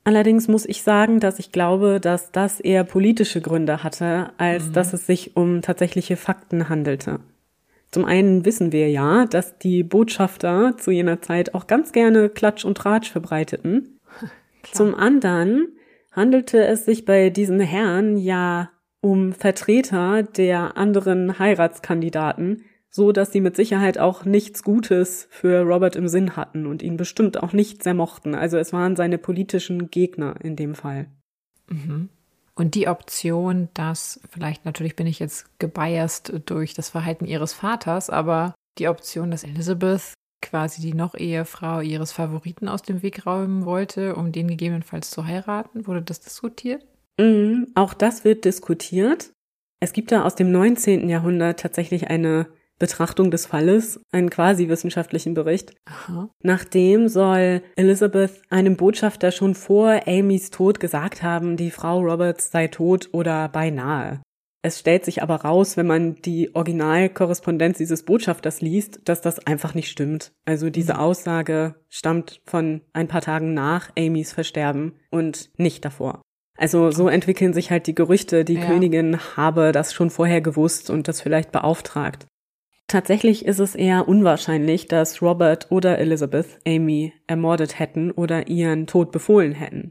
[0.04, 4.72] Allerdings muss ich sagen, dass ich glaube, dass das eher politische Gründe hatte, als mhm.
[4.72, 7.20] dass es sich um tatsächliche Fakten handelte.
[7.90, 12.64] Zum einen wissen wir ja, dass die Botschafter zu jener Zeit auch ganz gerne Klatsch
[12.64, 14.00] und Tratsch verbreiteten.
[14.72, 15.68] Zum anderen
[16.10, 18.70] handelte es sich bei diesen Herren ja
[19.02, 25.96] um Vertreter der anderen Heiratskandidaten, so dass sie mit Sicherheit auch nichts Gutes für Robert
[25.96, 28.34] im Sinn hatten und ihn bestimmt auch nicht sehr mochten.
[28.34, 31.06] Also es waren seine politischen Gegner in dem Fall.
[31.68, 32.10] Mhm.
[32.54, 38.10] Und die Option, dass, vielleicht natürlich bin ich jetzt gebiased durch das Verhalten ihres Vaters,
[38.10, 43.64] aber die Option, dass Elizabeth quasi die noch Ehefrau ihres Favoriten aus dem Weg räumen
[43.64, 46.84] wollte, um den gegebenenfalls zu heiraten, wurde das diskutiert?
[47.22, 49.32] Mhm, auch das wird diskutiert.
[49.80, 51.08] Es gibt da aus dem 19.
[51.08, 55.72] Jahrhundert tatsächlich eine Betrachtung des Falles, einen quasi wissenschaftlichen Bericht.
[55.84, 56.30] Aha.
[56.42, 62.66] Nachdem soll Elizabeth einem Botschafter schon vor Amys Tod gesagt haben, die Frau Roberts sei
[62.66, 64.20] tot oder beinahe.
[64.64, 69.74] Es stellt sich aber raus, wenn man die Originalkorrespondenz dieses Botschafters liest, dass das einfach
[69.74, 70.32] nicht stimmt.
[70.44, 71.00] Also diese mhm.
[71.00, 76.22] Aussage stammt von ein paar Tagen nach Amys Versterben und nicht davor.
[76.62, 78.64] Also so entwickeln sich halt die Gerüchte, die ja.
[78.64, 82.28] Königin habe das schon vorher gewusst und das vielleicht beauftragt.
[82.86, 89.10] Tatsächlich ist es eher unwahrscheinlich, dass Robert oder Elizabeth Amy ermordet hätten oder ihren Tod
[89.10, 89.90] befohlen hätten.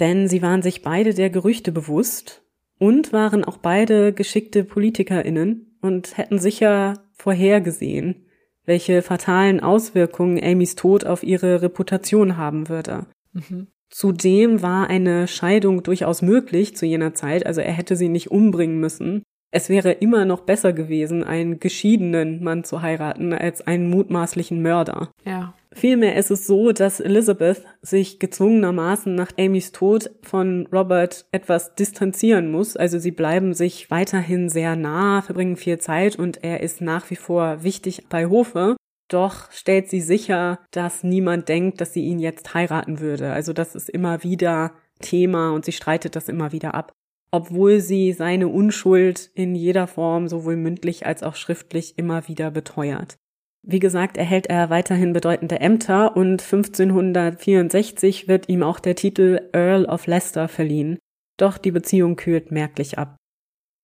[0.00, 2.42] Denn sie waren sich beide der Gerüchte bewusst
[2.80, 8.26] und waren auch beide geschickte PolitikerInnen und hätten sicher vorhergesehen,
[8.64, 13.06] welche fatalen Auswirkungen Amys Tod auf ihre Reputation haben würde.
[13.34, 13.68] Mhm.
[13.92, 18.80] Zudem war eine Scheidung durchaus möglich zu jener Zeit, also er hätte sie nicht umbringen
[18.80, 19.22] müssen.
[19.54, 25.10] Es wäre immer noch besser gewesen, einen geschiedenen Mann zu heiraten, als einen mutmaßlichen Mörder.
[25.26, 25.52] Ja.
[25.74, 32.50] Vielmehr ist es so, dass Elizabeth sich gezwungenermaßen nach Amys Tod von Robert etwas distanzieren
[32.50, 32.78] muss.
[32.78, 37.16] Also sie bleiben sich weiterhin sehr nah, verbringen viel Zeit und er ist nach wie
[37.16, 38.76] vor wichtig bei Hofe.
[39.12, 43.32] Doch stellt sie sicher, dass niemand denkt, dass sie ihn jetzt heiraten würde.
[43.32, 46.92] Also das ist immer wieder Thema und sie streitet das immer wieder ab.
[47.30, 53.16] Obwohl sie seine Unschuld in jeder Form, sowohl mündlich als auch schriftlich, immer wieder beteuert.
[53.62, 59.84] Wie gesagt, erhält er weiterhin bedeutende Ämter und 1564 wird ihm auch der Titel Earl
[59.84, 60.98] of Leicester verliehen.
[61.36, 63.16] Doch die Beziehung kühlt merklich ab.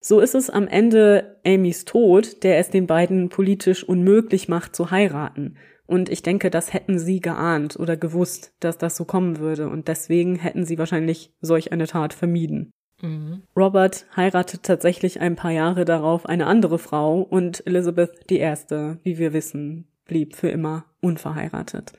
[0.01, 4.91] So ist es am Ende Amys Tod, der es den beiden politisch unmöglich macht zu
[4.91, 5.57] heiraten.
[5.87, 9.69] Und ich denke, das hätten sie geahnt oder gewusst, dass das so kommen würde.
[9.69, 12.71] Und deswegen hätten sie wahrscheinlich solch eine Tat vermieden.
[13.01, 13.43] Mhm.
[13.57, 19.19] Robert heiratet tatsächlich ein paar Jahre darauf eine andere Frau und Elizabeth die erste, wie
[19.19, 21.93] wir wissen, blieb für immer unverheiratet.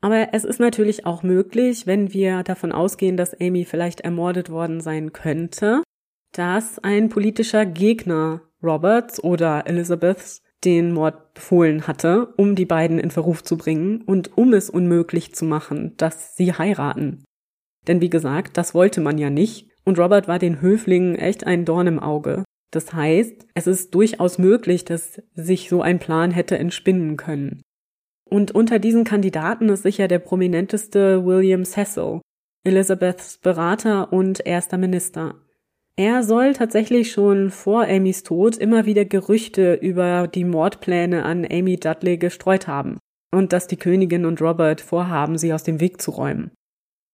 [0.00, 4.80] Aber es ist natürlich auch möglich, wenn wir davon ausgehen, dass Amy vielleicht ermordet worden
[4.80, 5.82] sein könnte,
[6.32, 13.10] dass ein politischer Gegner Roberts oder Elizabeths den Mord befohlen hatte, um die beiden in
[13.10, 17.24] Verruf zu bringen und um es unmöglich zu machen, dass sie heiraten.
[17.86, 21.64] Denn wie gesagt, das wollte man ja nicht und Robert war den Höflingen echt ein
[21.64, 22.44] Dorn im Auge.
[22.70, 27.62] Das heißt, es ist durchaus möglich, dass sich so ein Plan hätte entspinnen können.
[28.28, 32.20] Und unter diesen Kandidaten ist sicher der prominenteste William Cecil,
[32.64, 35.34] Elizabeths Berater und erster Minister.
[36.00, 41.76] Er soll tatsächlich schon vor Amys Tod immer wieder Gerüchte über die Mordpläne an Amy
[41.76, 42.96] Dudley gestreut haben
[43.30, 46.52] und dass die Königin und Robert vorhaben, sie aus dem Weg zu räumen.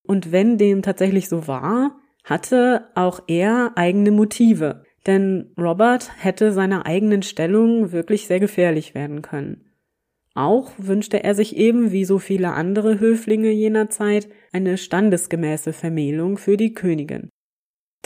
[0.06, 6.86] Und wenn dem tatsächlich so war, hatte auch er eigene Motive, denn Robert hätte seiner
[6.86, 9.64] eigenen Stellung wirklich sehr gefährlich werden können.
[10.36, 16.38] Auch wünschte er sich eben, wie so viele andere Höflinge jener Zeit, eine standesgemäße Vermählung
[16.38, 17.30] für die Königin.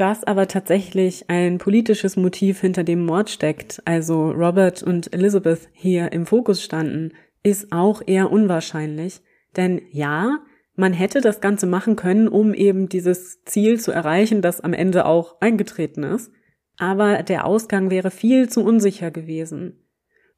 [0.01, 6.11] Dass aber tatsächlich ein politisches Motiv hinter dem Mord steckt, also Robert und Elizabeth hier
[6.13, 9.21] im Fokus standen, ist auch eher unwahrscheinlich,
[9.59, 10.39] denn ja,
[10.75, 15.05] man hätte das Ganze machen können, um eben dieses Ziel zu erreichen, das am Ende
[15.05, 16.33] auch eingetreten ist.
[16.79, 19.85] Aber der Ausgang wäre viel zu unsicher gewesen.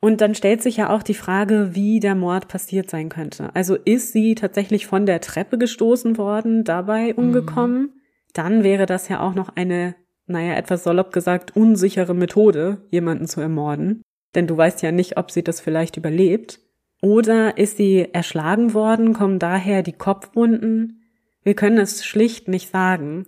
[0.01, 3.55] Und dann stellt sich ja auch die Frage, wie der Mord passiert sein könnte.
[3.55, 7.19] Also ist sie tatsächlich von der Treppe gestoßen worden, dabei mhm.
[7.19, 7.83] umgekommen?
[7.83, 8.02] Mhm.
[8.33, 9.95] Dann wäre das ja auch noch eine,
[10.27, 14.03] naja, etwas salopp gesagt, unsichere Methode, jemanden zu ermorden.
[14.35, 16.61] Denn du weißt ja nicht, ob sie das vielleicht überlebt.
[17.03, 21.03] Oder ist sie erschlagen worden, kommen daher die Kopfwunden?
[21.43, 23.27] Wir können es schlicht nicht sagen.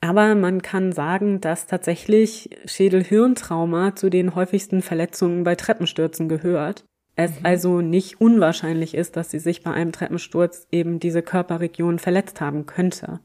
[0.00, 6.84] Aber man kann sagen, dass tatsächlich Schädel-Hirntrauma zu den häufigsten Verletzungen bei Treppenstürzen gehört.
[7.16, 7.46] Es mhm.
[7.46, 12.64] also nicht unwahrscheinlich ist, dass sie sich bei einem Treppensturz eben diese Körperregion verletzt haben
[12.64, 13.20] könnte.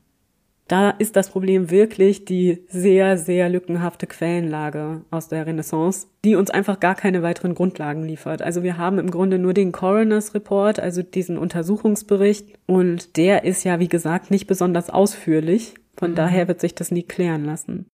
[0.67, 6.49] Da ist das Problem wirklich die sehr, sehr lückenhafte Quellenlage aus der Renaissance, die uns
[6.49, 8.41] einfach gar keine weiteren Grundlagen liefert.
[8.41, 13.63] Also wir haben im Grunde nur den Coroner's Report, also diesen Untersuchungsbericht, und der ist
[13.63, 15.75] ja, wie gesagt, nicht besonders ausführlich.
[15.97, 16.15] Von mhm.
[16.15, 17.85] daher wird sich das nie klären lassen.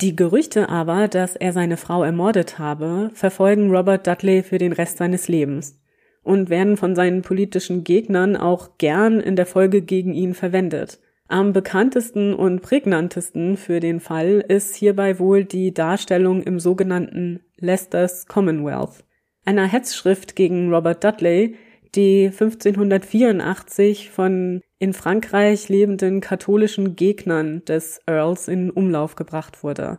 [0.00, 4.98] Die Gerüchte aber, dass er seine Frau ermordet habe, verfolgen Robert Dudley für den Rest
[4.98, 5.80] seines Lebens
[6.22, 11.00] und werden von seinen politischen Gegnern auch gern in der Folge gegen ihn verwendet.
[11.28, 18.26] Am bekanntesten und prägnantesten für den Fall ist hierbei wohl die Darstellung im sogenannten Leicester's
[18.26, 19.04] Commonwealth,
[19.44, 21.56] einer Hetzschrift gegen Robert Dudley,
[21.96, 29.98] die 1584 von in Frankreich lebenden katholischen Gegnern des Earls in Umlauf gebracht wurde.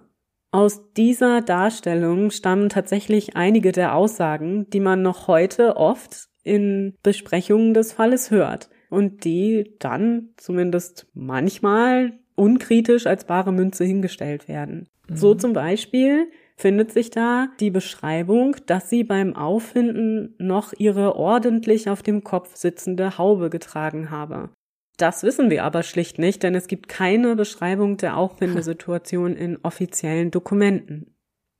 [0.52, 7.74] Aus dieser Darstellung stammen tatsächlich einige der Aussagen, die man noch heute oft in Besprechungen
[7.74, 14.88] des Falles hört und die dann zumindest manchmal unkritisch als bare Münze hingestellt werden.
[15.08, 15.15] Mhm.
[15.15, 21.89] So zum Beispiel findet sich da die Beschreibung, dass sie beim Auffinden noch ihre ordentlich
[21.89, 24.50] auf dem Kopf sitzende Haube getragen habe.
[24.97, 30.32] Das wissen wir aber schlicht nicht, denn es gibt keine Beschreibung der Auffindesituation in offiziellen
[30.32, 31.15] Dokumenten.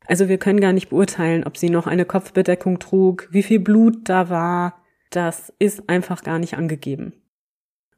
[0.08, 4.10] Also wir können gar nicht beurteilen, ob sie noch eine Kopfbedeckung trug, wie viel Blut
[4.10, 4.82] da war,
[5.18, 7.12] das ist einfach gar nicht angegeben.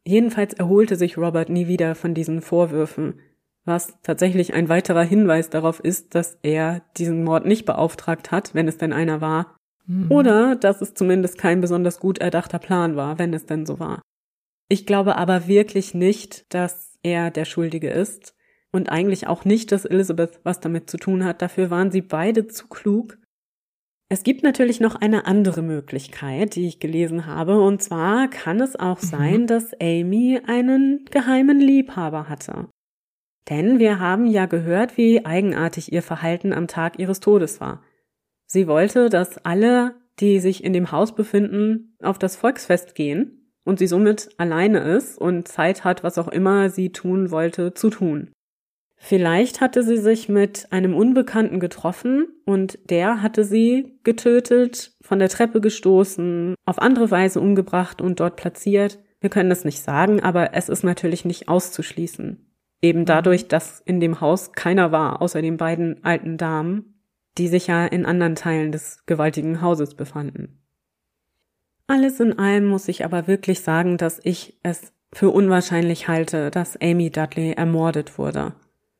[0.05, 3.19] Jedenfalls erholte sich Robert nie wieder von diesen Vorwürfen,
[3.65, 8.69] was tatsächlich ein weiterer Hinweis darauf ist, dass er diesen Mord nicht beauftragt hat, wenn
[8.69, 10.09] es denn einer war, mhm.
[10.09, 14.01] oder dass es zumindest kein besonders gut erdachter Plan war, wenn es denn so war.
[14.69, 18.33] Ich glaube aber wirklich nicht, dass er der Schuldige ist
[18.71, 21.41] und eigentlich auch nicht, dass Elizabeth was damit zu tun hat.
[21.41, 23.17] Dafür waren sie beide zu klug
[24.11, 28.75] es gibt natürlich noch eine andere Möglichkeit, die ich gelesen habe, und zwar kann es
[28.75, 29.05] auch mhm.
[29.05, 32.67] sein, dass Amy einen geheimen Liebhaber hatte.
[33.49, 37.83] Denn wir haben ja gehört, wie eigenartig ihr Verhalten am Tag ihres Todes war.
[38.47, 43.77] Sie wollte, dass alle, die sich in dem Haus befinden, auf das Volksfest gehen und
[43.77, 48.31] sie somit alleine ist und Zeit hat, was auch immer sie tun wollte, zu tun.
[49.01, 55.29] Vielleicht hatte sie sich mit einem Unbekannten getroffen und der hatte sie getötet, von der
[55.29, 58.99] Treppe gestoßen, auf andere Weise umgebracht und dort platziert.
[59.21, 62.45] Wir können das nicht sagen, aber es ist natürlich nicht auszuschließen.
[62.81, 67.01] Eben dadurch, dass in dem Haus keiner war, außer den beiden alten Damen,
[67.37, 70.61] die sich ja in anderen Teilen des gewaltigen Hauses befanden.
[71.87, 76.79] Alles in allem muss ich aber wirklich sagen, dass ich es für unwahrscheinlich halte, dass
[76.81, 78.53] Amy Dudley ermordet wurde.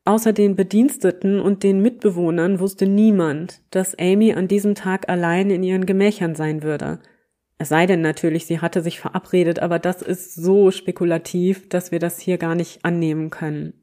[0.09, 5.61] Außer den Bediensteten und den Mitbewohnern wusste niemand, dass Amy an diesem Tag allein in
[5.61, 6.97] ihren Gemächern sein würde.
[7.59, 11.99] Es sei denn natürlich, sie hatte sich verabredet, aber das ist so spekulativ, dass wir
[11.99, 13.73] das hier gar nicht annehmen können.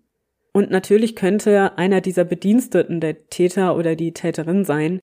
[0.52, 4.98] Und natürlich könnte einer dieser Bediensteten der Täter oder die Täterin sein,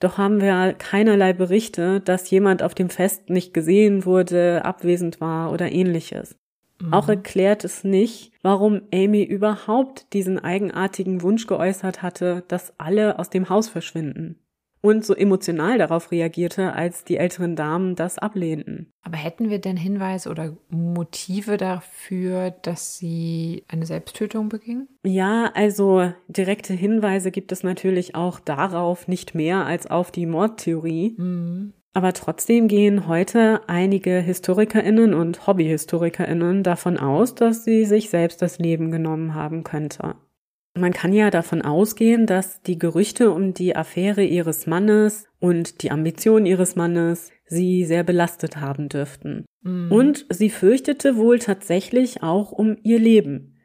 [0.00, 5.52] doch haben wir keinerlei Berichte, dass jemand auf dem Fest nicht gesehen wurde, abwesend war
[5.52, 6.34] oder ähnliches.
[6.82, 6.92] Mhm.
[6.92, 13.30] Auch erklärt es nicht, warum Amy überhaupt diesen eigenartigen Wunsch geäußert hatte, dass alle aus
[13.30, 14.38] dem Haus verschwinden.
[14.84, 18.92] Und so emotional darauf reagierte, als die älteren Damen das ablehnten.
[19.04, 24.88] Aber hätten wir denn Hinweise oder Motive dafür, dass sie eine Selbsttötung beging?
[25.04, 31.14] Ja, also direkte Hinweise gibt es natürlich auch darauf, nicht mehr als auf die Mordtheorie.
[31.16, 31.74] Mhm.
[31.94, 38.58] Aber trotzdem gehen heute einige Historikerinnen und Hobbyhistorikerinnen davon aus, dass sie sich selbst das
[38.58, 40.14] Leben genommen haben könnte.
[40.74, 45.90] Man kann ja davon ausgehen, dass die Gerüchte um die Affäre ihres Mannes und die
[45.90, 49.44] Ambition ihres Mannes sie sehr belastet haben dürften.
[49.62, 49.92] Mhm.
[49.92, 53.58] Und sie fürchtete wohl tatsächlich auch um ihr Leben.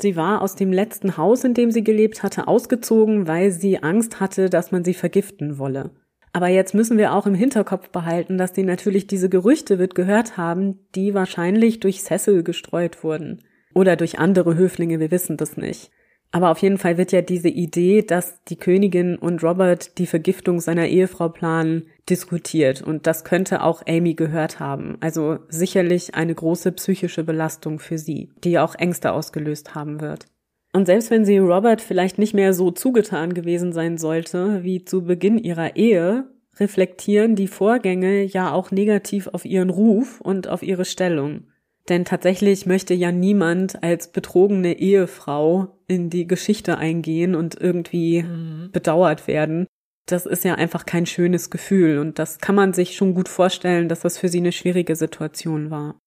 [0.00, 4.20] Sie war aus dem letzten Haus, in dem sie gelebt hatte, ausgezogen, weil sie Angst
[4.20, 5.90] hatte, dass man sie vergiften wolle.
[6.32, 10.36] Aber jetzt müssen wir auch im Hinterkopf behalten, dass die natürlich diese Gerüchte wird gehört
[10.36, 13.42] haben, die wahrscheinlich durch Cecil gestreut wurden.
[13.74, 15.90] Oder durch andere Höflinge, wir wissen das nicht.
[16.34, 20.60] Aber auf jeden Fall wird ja diese Idee, dass die Königin und Robert die Vergiftung
[20.60, 22.80] seiner Ehefrau planen, diskutiert.
[22.80, 24.96] Und das könnte auch Amy gehört haben.
[25.00, 30.26] Also sicherlich eine große psychische Belastung für sie, die auch Ängste ausgelöst haben wird.
[30.72, 35.04] Und selbst wenn sie Robert vielleicht nicht mehr so zugetan gewesen sein sollte wie zu
[35.04, 36.24] Beginn ihrer Ehe,
[36.58, 41.44] reflektieren die Vorgänge ja auch negativ auf ihren Ruf und auf ihre Stellung.
[41.88, 48.70] Denn tatsächlich möchte ja niemand als betrogene Ehefrau in die Geschichte eingehen und irgendwie mhm.
[48.72, 49.66] bedauert werden.
[50.06, 53.88] Das ist ja einfach kein schönes Gefühl und das kann man sich schon gut vorstellen,
[53.88, 56.00] dass das für sie eine schwierige Situation war.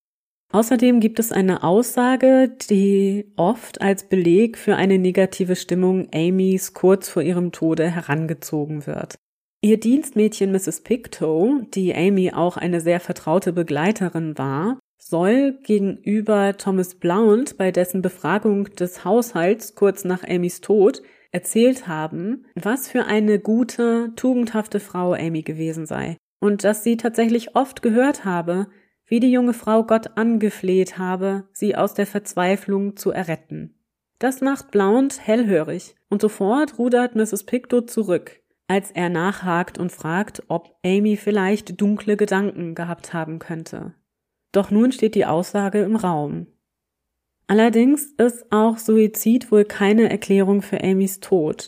[0.56, 7.10] Außerdem gibt es eine Aussage, die oft als Beleg für eine negative Stimmung Amys kurz
[7.10, 9.16] vor ihrem Tode herangezogen wird.
[9.60, 10.80] Ihr Dienstmädchen Mrs.
[10.80, 18.02] Pictou, die Amy auch eine sehr vertraute Begleiterin war, soll gegenüber Thomas Blount bei dessen
[18.02, 21.02] Befragung des Haushalts kurz nach Amys Tod
[21.34, 27.58] erzählt haben, was für eine gute, tugendhafte Frau Amy gewesen sei und dass sie tatsächlich
[27.58, 28.68] oft gehört habe,
[29.08, 33.76] wie die junge Frau Gott angefleht habe, sie aus der Verzweiflung zu erretten.
[34.20, 37.44] Das macht Blount hellhörig, und sofort rudert Mrs.
[37.44, 43.94] Pictou zurück, als er nachhakt und fragt, ob Amy vielleicht dunkle Gedanken gehabt haben könnte.
[44.52, 46.48] Doch nun steht die Aussage im Raum.
[47.48, 51.68] Allerdings ist auch Suizid wohl keine Erklärung für Amys Tod.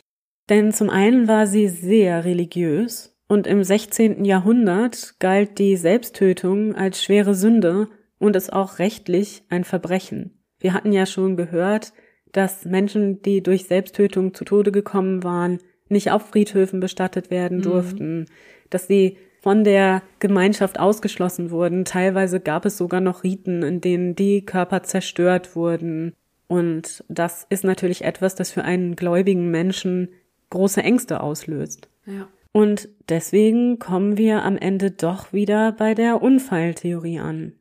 [0.50, 4.24] Denn zum einen war sie sehr religiös und im 16.
[4.26, 10.40] Jahrhundert galt die Selbsttötung als schwere Sünde und ist auch rechtlich ein Verbrechen.
[10.60, 11.94] Wir hatten ja schon gehört,
[12.32, 15.60] dass Menschen, die durch Selbsttötung zu Tode gekommen waren,
[15.90, 17.64] nicht auf Friedhöfen bestattet werden mhm.
[17.64, 18.26] durften, mhm.
[18.70, 21.86] dass sie von der Gemeinschaft ausgeschlossen wurden.
[21.86, 26.14] Teilweise gab es sogar noch Riten, in denen die Körper zerstört wurden.
[26.48, 30.10] Und das ist natürlich etwas, das für einen gläubigen Menschen
[30.50, 31.90] große Ängste auslöst.
[32.06, 32.28] Ja.
[32.58, 37.54] Und deswegen kommen wir am Ende doch wieder bei der Unfalltheorie an.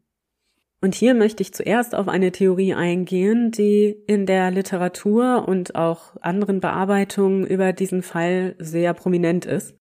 [0.80, 6.16] Und hier möchte ich zuerst auf eine Theorie eingehen, die in der Literatur und auch
[6.22, 9.76] anderen Bearbeitungen über diesen Fall sehr prominent ist.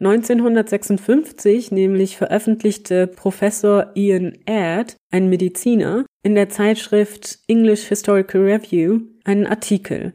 [0.00, 9.46] 1956 nämlich veröffentlichte Professor Ian Add, ein Mediziner, in der Zeitschrift English Historical Review einen
[9.46, 10.12] Artikel,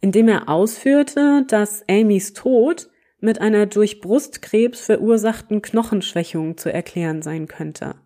[0.00, 2.88] in dem er ausführte, dass Amys Tod
[3.24, 7.96] mit einer durch Brustkrebs verursachten Knochenschwächung zu erklären sein könnte.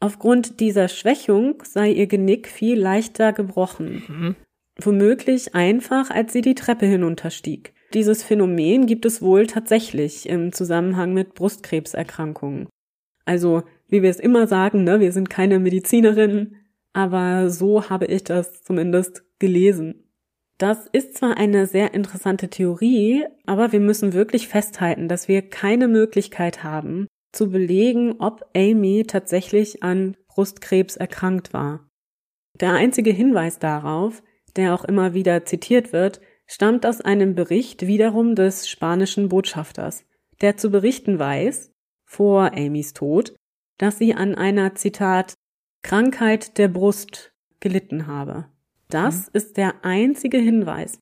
[0.00, 4.02] Aufgrund dieser Schwächung sei ihr Genick viel leichter gebrochen.
[4.08, 4.36] Mhm.
[4.80, 7.74] Womöglich einfach, als sie die Treppe hinunterstieg.
[7.92, 12.68] Dieses Phänomen gibt es wohl tatsächlich im Zusammenhang mit Brustkrebserkrankungen.
[13.26, 16.56] Also, wie wir es immer sagen, ne, wir sind keine Medizinerinnen,
[16.92, 20.09] aber so habe ich das zumindest gelesen.
[20.60, 25.88] Das ist zwar eine sehr interessante Theorie, aber wir müssen wirklich festhalten, dass wir keine
[25.88, 31.88] Möglichkeit haben, zu belegen, ob Amy tatsächlich an Brustkrebs erkrankt war.
[32.60, 34.22] Der einzige Hinweis darauf,
[34.54, 40.04] der auch immer wieder zitiert wird, stammt aus einem Bericht wiederum des spanischen Botschafters,
[40.42, 41.72] der zu berichten weiß,
[42.04, 43.34] vor Amys Tod,
[43.78, 45.32] dass sie an einer, Zitat,
[45.82, 48.50] Krankheit der Brust gelitten habe.
[48.90, 49.30] Das mhm.
[49.32, 50.98] ist der einzige Hinweis.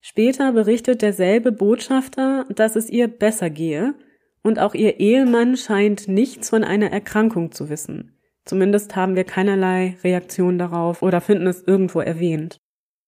[0.00, 3.94] Später berichtet derselbe Botschafter, dass es ihr besser gehe,
[4.42, 8.16] und auch ihr Ehemann scheint nichts von einer Erkrankung zu wissen.
[8.44, 12.56] Zumindest haben wir keinerlei Reaktion darauf oder finden es irgendwo erwähnt.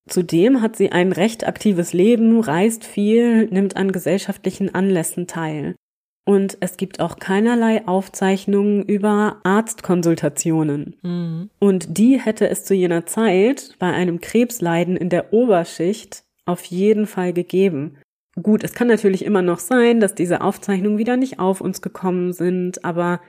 [0.06, 5.76] Zudem hat sie ein recht aktives Leben, reist viel, nimmt an gesellschaftlichen Anlässen teil.
[6.30, 10.94] Und es gibt auch keinerlei Aufzeichnungen über Arztkonsultationen.
[11.02, 11.50] Mhm.
[11.58, 17.08] Und die hätte es zu jener Zeit bei einem Krebsleiden in der Oberschicht auf jeden
[17.08, 17.96] Fall gegeben.
[18.40, 22.32] Gut, es kann natürlich immer noch sein, dass diese Aufzeichnungen wieder nicht auf uns gekommen
[22.32, 23.20] sind, aber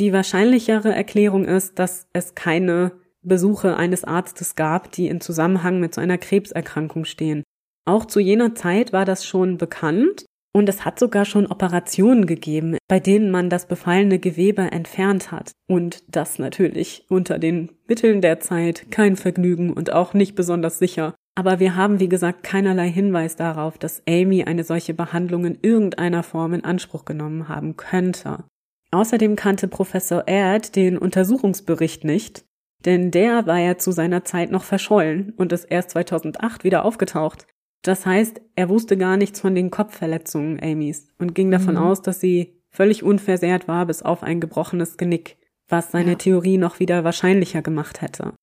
[0.00, 2.90] die wahrscheinlichere Erklärung ist, dass es keine
[3.22, 7.44] Besuche eines Arztes gab, die in Zusammenhang mit so einer Krebserkrankung stehen.
[7.84, 12.76] Auch zu jener Zeit war das schon bekannt und es hat sogar schon Operationen gegeben,
[12.88, 15.52] bei denen man das befallene Gewebe entfernt hat.
[15.68, 21.14] Und das natürlich unter den Mitteln der Zeit kein Vergnügen und auch nicht besonders sicher.
[21.36, 26.22] Aber wir haben, wie gesagt, keinerlei Hinweis darauf, dass Amy eine solche Behandlung in irgendeiner
[26.22, 28.44] Form in Anspruch genommen haben könnte.
[28.90, 32.44] Außerdem kannte Professor Erd den Untersuchungsbericht nicht,
[32.84, 37.46] denn der war ja zu seiner Zeit noch verschollen und ist erst 2008 wieder aufgetaucht.
[37.82, 41.82] Das heißt, er wusste gar nichts von den Kopfverletzungen Amys und ging davon mhm.
[41.82, 46.18] aus, dass sie völlig unversehrt war bis auf ein gebrochenes Genick, was seine ja.
[46.18, 48.34] Theorie noch wieder wahrscheinlicher gemacht hätte.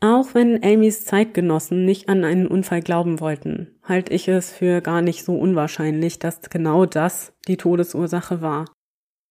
[0.00, 5.02] Auch wenn Amys Zeitgenossen nicht an einen Unfall glauben wollten, halte ich es für gar
[5.02, 8.66] nicht so unwahrscheinlich, dass genau das die Todesursache war.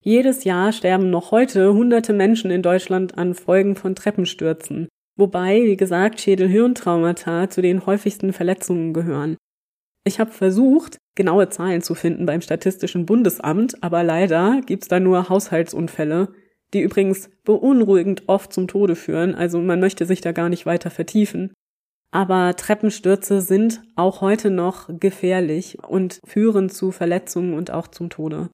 [0.04, 5.78] Jedes Jahr sterben noch heute hunderte Menschen in Deutschland an Folgen von Treppenstürzen, wobei, wie
[5.78, 9.36] gesagt, Schädel-Hirntraumata zu den häufigsten Verletzungen gehören.
[10.06, 15.28] Ich habe versucht, genaue Zahlen zu finden beim Statistischen Bundesamt, aber leider gibt's da nur
[15.28, 16.30] Haushaltsunfälle,
[16.74, 20.90] die übrigens beunruhigend oft zum Tode führen, also man möchte sich da gar nicht weiter
[20.90, 21.52] vertiefen.
[22.12, 28.50] Aber Treppenstürze sind auch heute noch gefährlich und führen zu Verletzungen und auch zum Tode.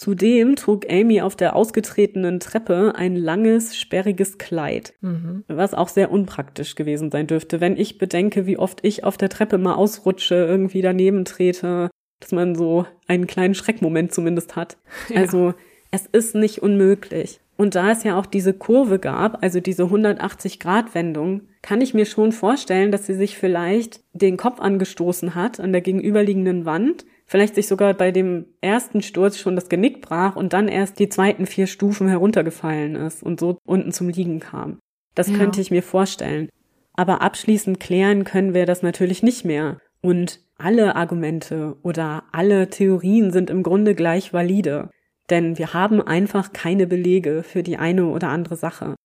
[0.00, 5.44] Zudem trug Amy auf der ausgetretenen Treppe ein langes, sperriges Kleid, mhm.
[5.46, 9.28] was auch sehr unpraktisch gewesen sein dürfte, wenn ich bedenke, wie oft ich auf der
[9.28, 14.78] Treppe mal ausrutsche, irgendwie daneben trete, dass man so einen kleinen Schreckmoment zumindest hat.
[15.10, 15.20] Ja.
[15.20, 15.52] Also
[15.90, 17.40] es ist nicht unmöglich.
[17.58, 22.32] Und da es ja auch diese Kurve gab, also diese 180-Grad-Wendung, kann ich mir schon
[22.32, 27.68] vorstellen, dass sie sich vielleicht den Kopf angestoßen hat an der gegenüberliegenden Wand vielleicht sich
[27.68, 31.68] sogar bei dem ersten Sturz schon das Genick brach und dann erst die zweiten vier
[31.68, 34.80] Stufen heruntergefallen ist und so unten zum Liegen kam.
[35.14, 35.36] Das ja.
[35.36, 36.48] könnte ich mir vorstellen.
[36.94, 39.78] Aber abschließend klären können wir das natürlich nicht mehr.
[40.02, 44.90] Und alle Argumente oder alle Theorien sind im Grunde gleich valide.
[45.30, 48.96] Denn wir haben einfach keine Belege für die eine oder andere Sache.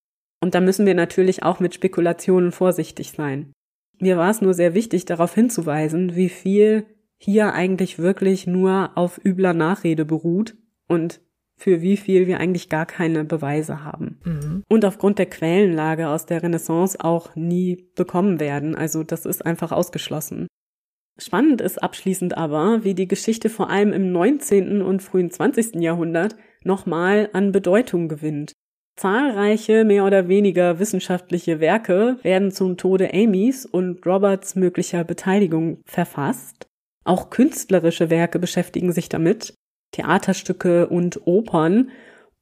[0.41, 3.53] Und da müssen wir natürlich auch mit Spekulationen vorsichtig sein.
[3.99, 6.87] Mir war es nur sehr wichtig, darauf hinzuweisen, wie viel
[7.17, 10.55] hier eigentlich wirklich nur auf übler Nachrede beruht
[10.87, 11.21] und
[11.57, 14.19] für wie viel wir eigentlich gar keine Beweise haben.
[14.25, 14.63] Mhm.
[14.67, 18.75] Und aufgrund der Quellenlage aus der Renaissance auch nie bekommen werden.
[18.75, 20.47] Also das ist einfach ausgeschlossen.
[21.17, 24.81] Spannend ist abschließend aber, wie die Geschichte vor allem im 19.
[24.81, 25.75] und frühen 20.
[25.75, 28.51] Jahrhundert nochmal an Bedeutung gewinnt.
[28.97, 36.67] Zahlreiche mehr oder weniger wissenschaftliche Werke werden zum Tode Amys und Roberts möglicher Beteiligung verfasst.
[37.05, 39.53] Auch künstlerische Werke beschäftigen sich damit,
[39.91, 41.91] Theaterstücke und Opern.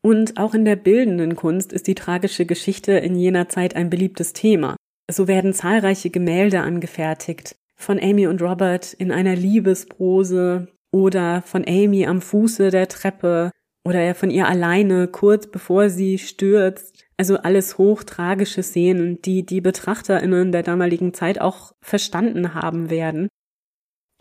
[0.01, 4.34] Und auch in der bildenden Kunst ist die tragische Geschichte in jener Zeit ein beliebtes
[4.34, 4.76] Thema.
[5.11, 12.05] So werden zahlreiche Gemälde angefertigt, von Amy und Robert in einer Liebesprose oder von Amy
[12.05, 13.51] am Fuße der Treppe
[13.86, 17.05] oder von ihr alleine kurz bevor sie stürzt.
[17.18, 23.28] Also alles hochtragische Szenen, die die Betrachterinnen der damaligen Zeit auch verstanden haben werden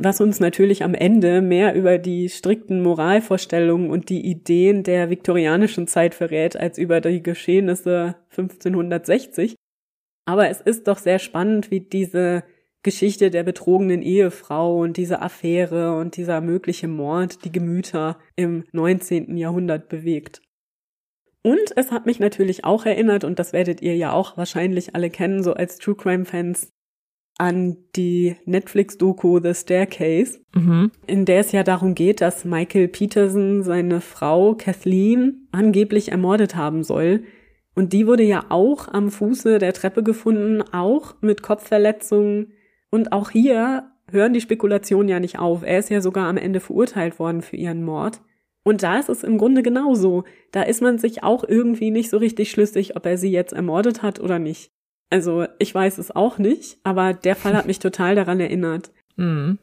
[0.05, 5.87] was uns natürlich am Ende mehr über die strikten Moralvorstellungen und die Ideen der viktorianischen
[5.87, 9.57] Zeit verrät, als über die Geschehnisse 1560.
[10.25, 12.45] Aber es ist doch sehr spannend, wie diese
[12.83, 19.37] Geschichte der betrogenen Ehefrau und diese Affäre und dieser mögliche Mord die Gemüter im 19.
[19.37, 20.43] Jahrhundert bewegt.
[21.43, 25.11] Und es hat mich natürlich auch erinnert, und das werdet ihr ja auch wahrscheinlich alle
[25.11, 26.73] kennen, so als True Crime Fans,
[27.39, 30.91] an die Netflix-Doku The Staircase, mhm.
[31.07, 36.85] in der es ja darum geht, dass Michael Peterson seine Frau Kathleen angeblich ermordet haben
[36.85, 37.25] soll.
[37.75, 42.53] Und die wurde ja auch am Fuße der Treppe gefunden, auch mit Kopfverletzungen.
[42.91, 45.63] Und auch hier hören die Spekulationen ja nicht auf.
[45.63, 48.21] Er ist ja sogar am Ende verurteilt worden für ihren Mord.
[48.63, 50.25] Und da ist es im Grunde genauso.
[50.53, 54.03] Da ist man sich auch irgendwie nicht so richtig schlüssig, ob er sie jetzt ermordet
[54.03, 54.71] hat oder nicht.
[55.13, 58.91] Also ich weiß es auch nicht, aber der Fall hat mich total daran erinnert.
[59.17, 59.57] Mm,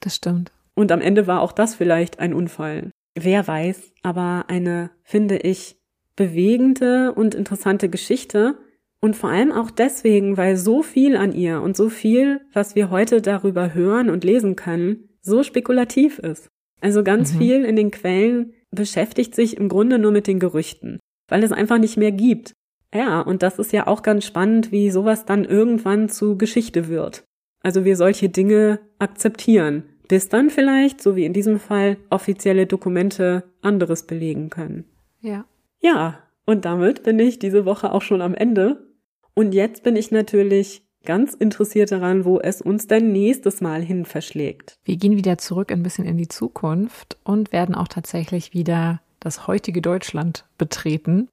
[0.00, 0.50] das stimmt.
[0.74, 2.90] Und am Ende war auch das vielleicht ein Unfall.
[3.14, 5.76] Wer weiß, aber eine, finde ich,
[6.16, 8.56] bewegende und interessante Geschichte.
[9.00, 12.88] Und vor allem auch deswegen, weil so viel an ihr und so viel, was wir
[12.88, 16.48] heute darüber hören und lesen können, so spekulativ ist.
[16.80, 17.38] Also ganz mhm.
[17.38, 21.78] viel in den Quellen beschäftigt sich im Grunde nur mit den Gerüchten, weil es einfach
[21.78, 22.54] nicht mehr gibt.
[22.94, 27.24] Ja, und das ist ja auch ganz spannend, wie sowas dann irgendwann zu Geschichte wird.
[27.60, 33.44] Also wir solche Dinge akzeptieren, bis dann vielleicht, so wie in diesem Fall, offizielle Dokumente
[33.60, 34.84] anderes belegen können.
[35.20, 35.44] Ja.
[35.80, 38.86] Ja, und damit bin ich diese Woche auch schon am Ende.
[39.34, 44.04] Und jetzt bin ich natürlich ganz interessiert daran, wo es uns denn nächstes Mal hin
[44.04, 44.78] verschlägt.
[44.84, 49.46] Wir gehen wieder zurück ein bisschen in die Zukunft und werden auch tatsächlich wieder das
[49.46, 51.28] heutige Deutschland betreten.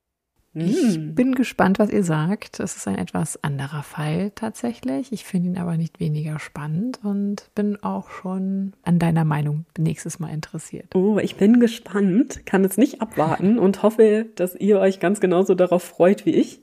[0.58, 1.16] Ich hm.
[1.16, 2.62] bin gespannt, was ihr sagt.
[2.62, 5.12] Es ist ein etwas anderer Fall tatsächlich.
[5.12, 10.18] Ich finde ihn aber nicht weniger spannend und bin auch schon an deiner Meinung nächstes
[10.20, 10.95] Mal interessiert.
[10.95, 15.56] Oh, ich bin gespannt, kann es nicht abwarten und hoffe, dass ihr euch ganz genauso
[15.56, 16.62] darauf freut wie ich.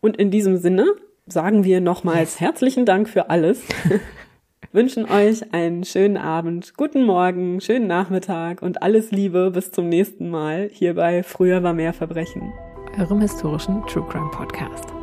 [0.00, 0.86] Und in diesem Sinne
[1.26, 3.62] sagen wir nochmals herzlichen Dank für alles.
[4.72, 10.28] Wünschen euch einen schönen Abend, guten Morgen, schönen Nachmittag und alles Liebe bis zum nächsten
[10.28, 12.52] Mal hier bei Früher war mehr Verbrechen
[12.98, 14.97] eurem historischen True Crime Podcast.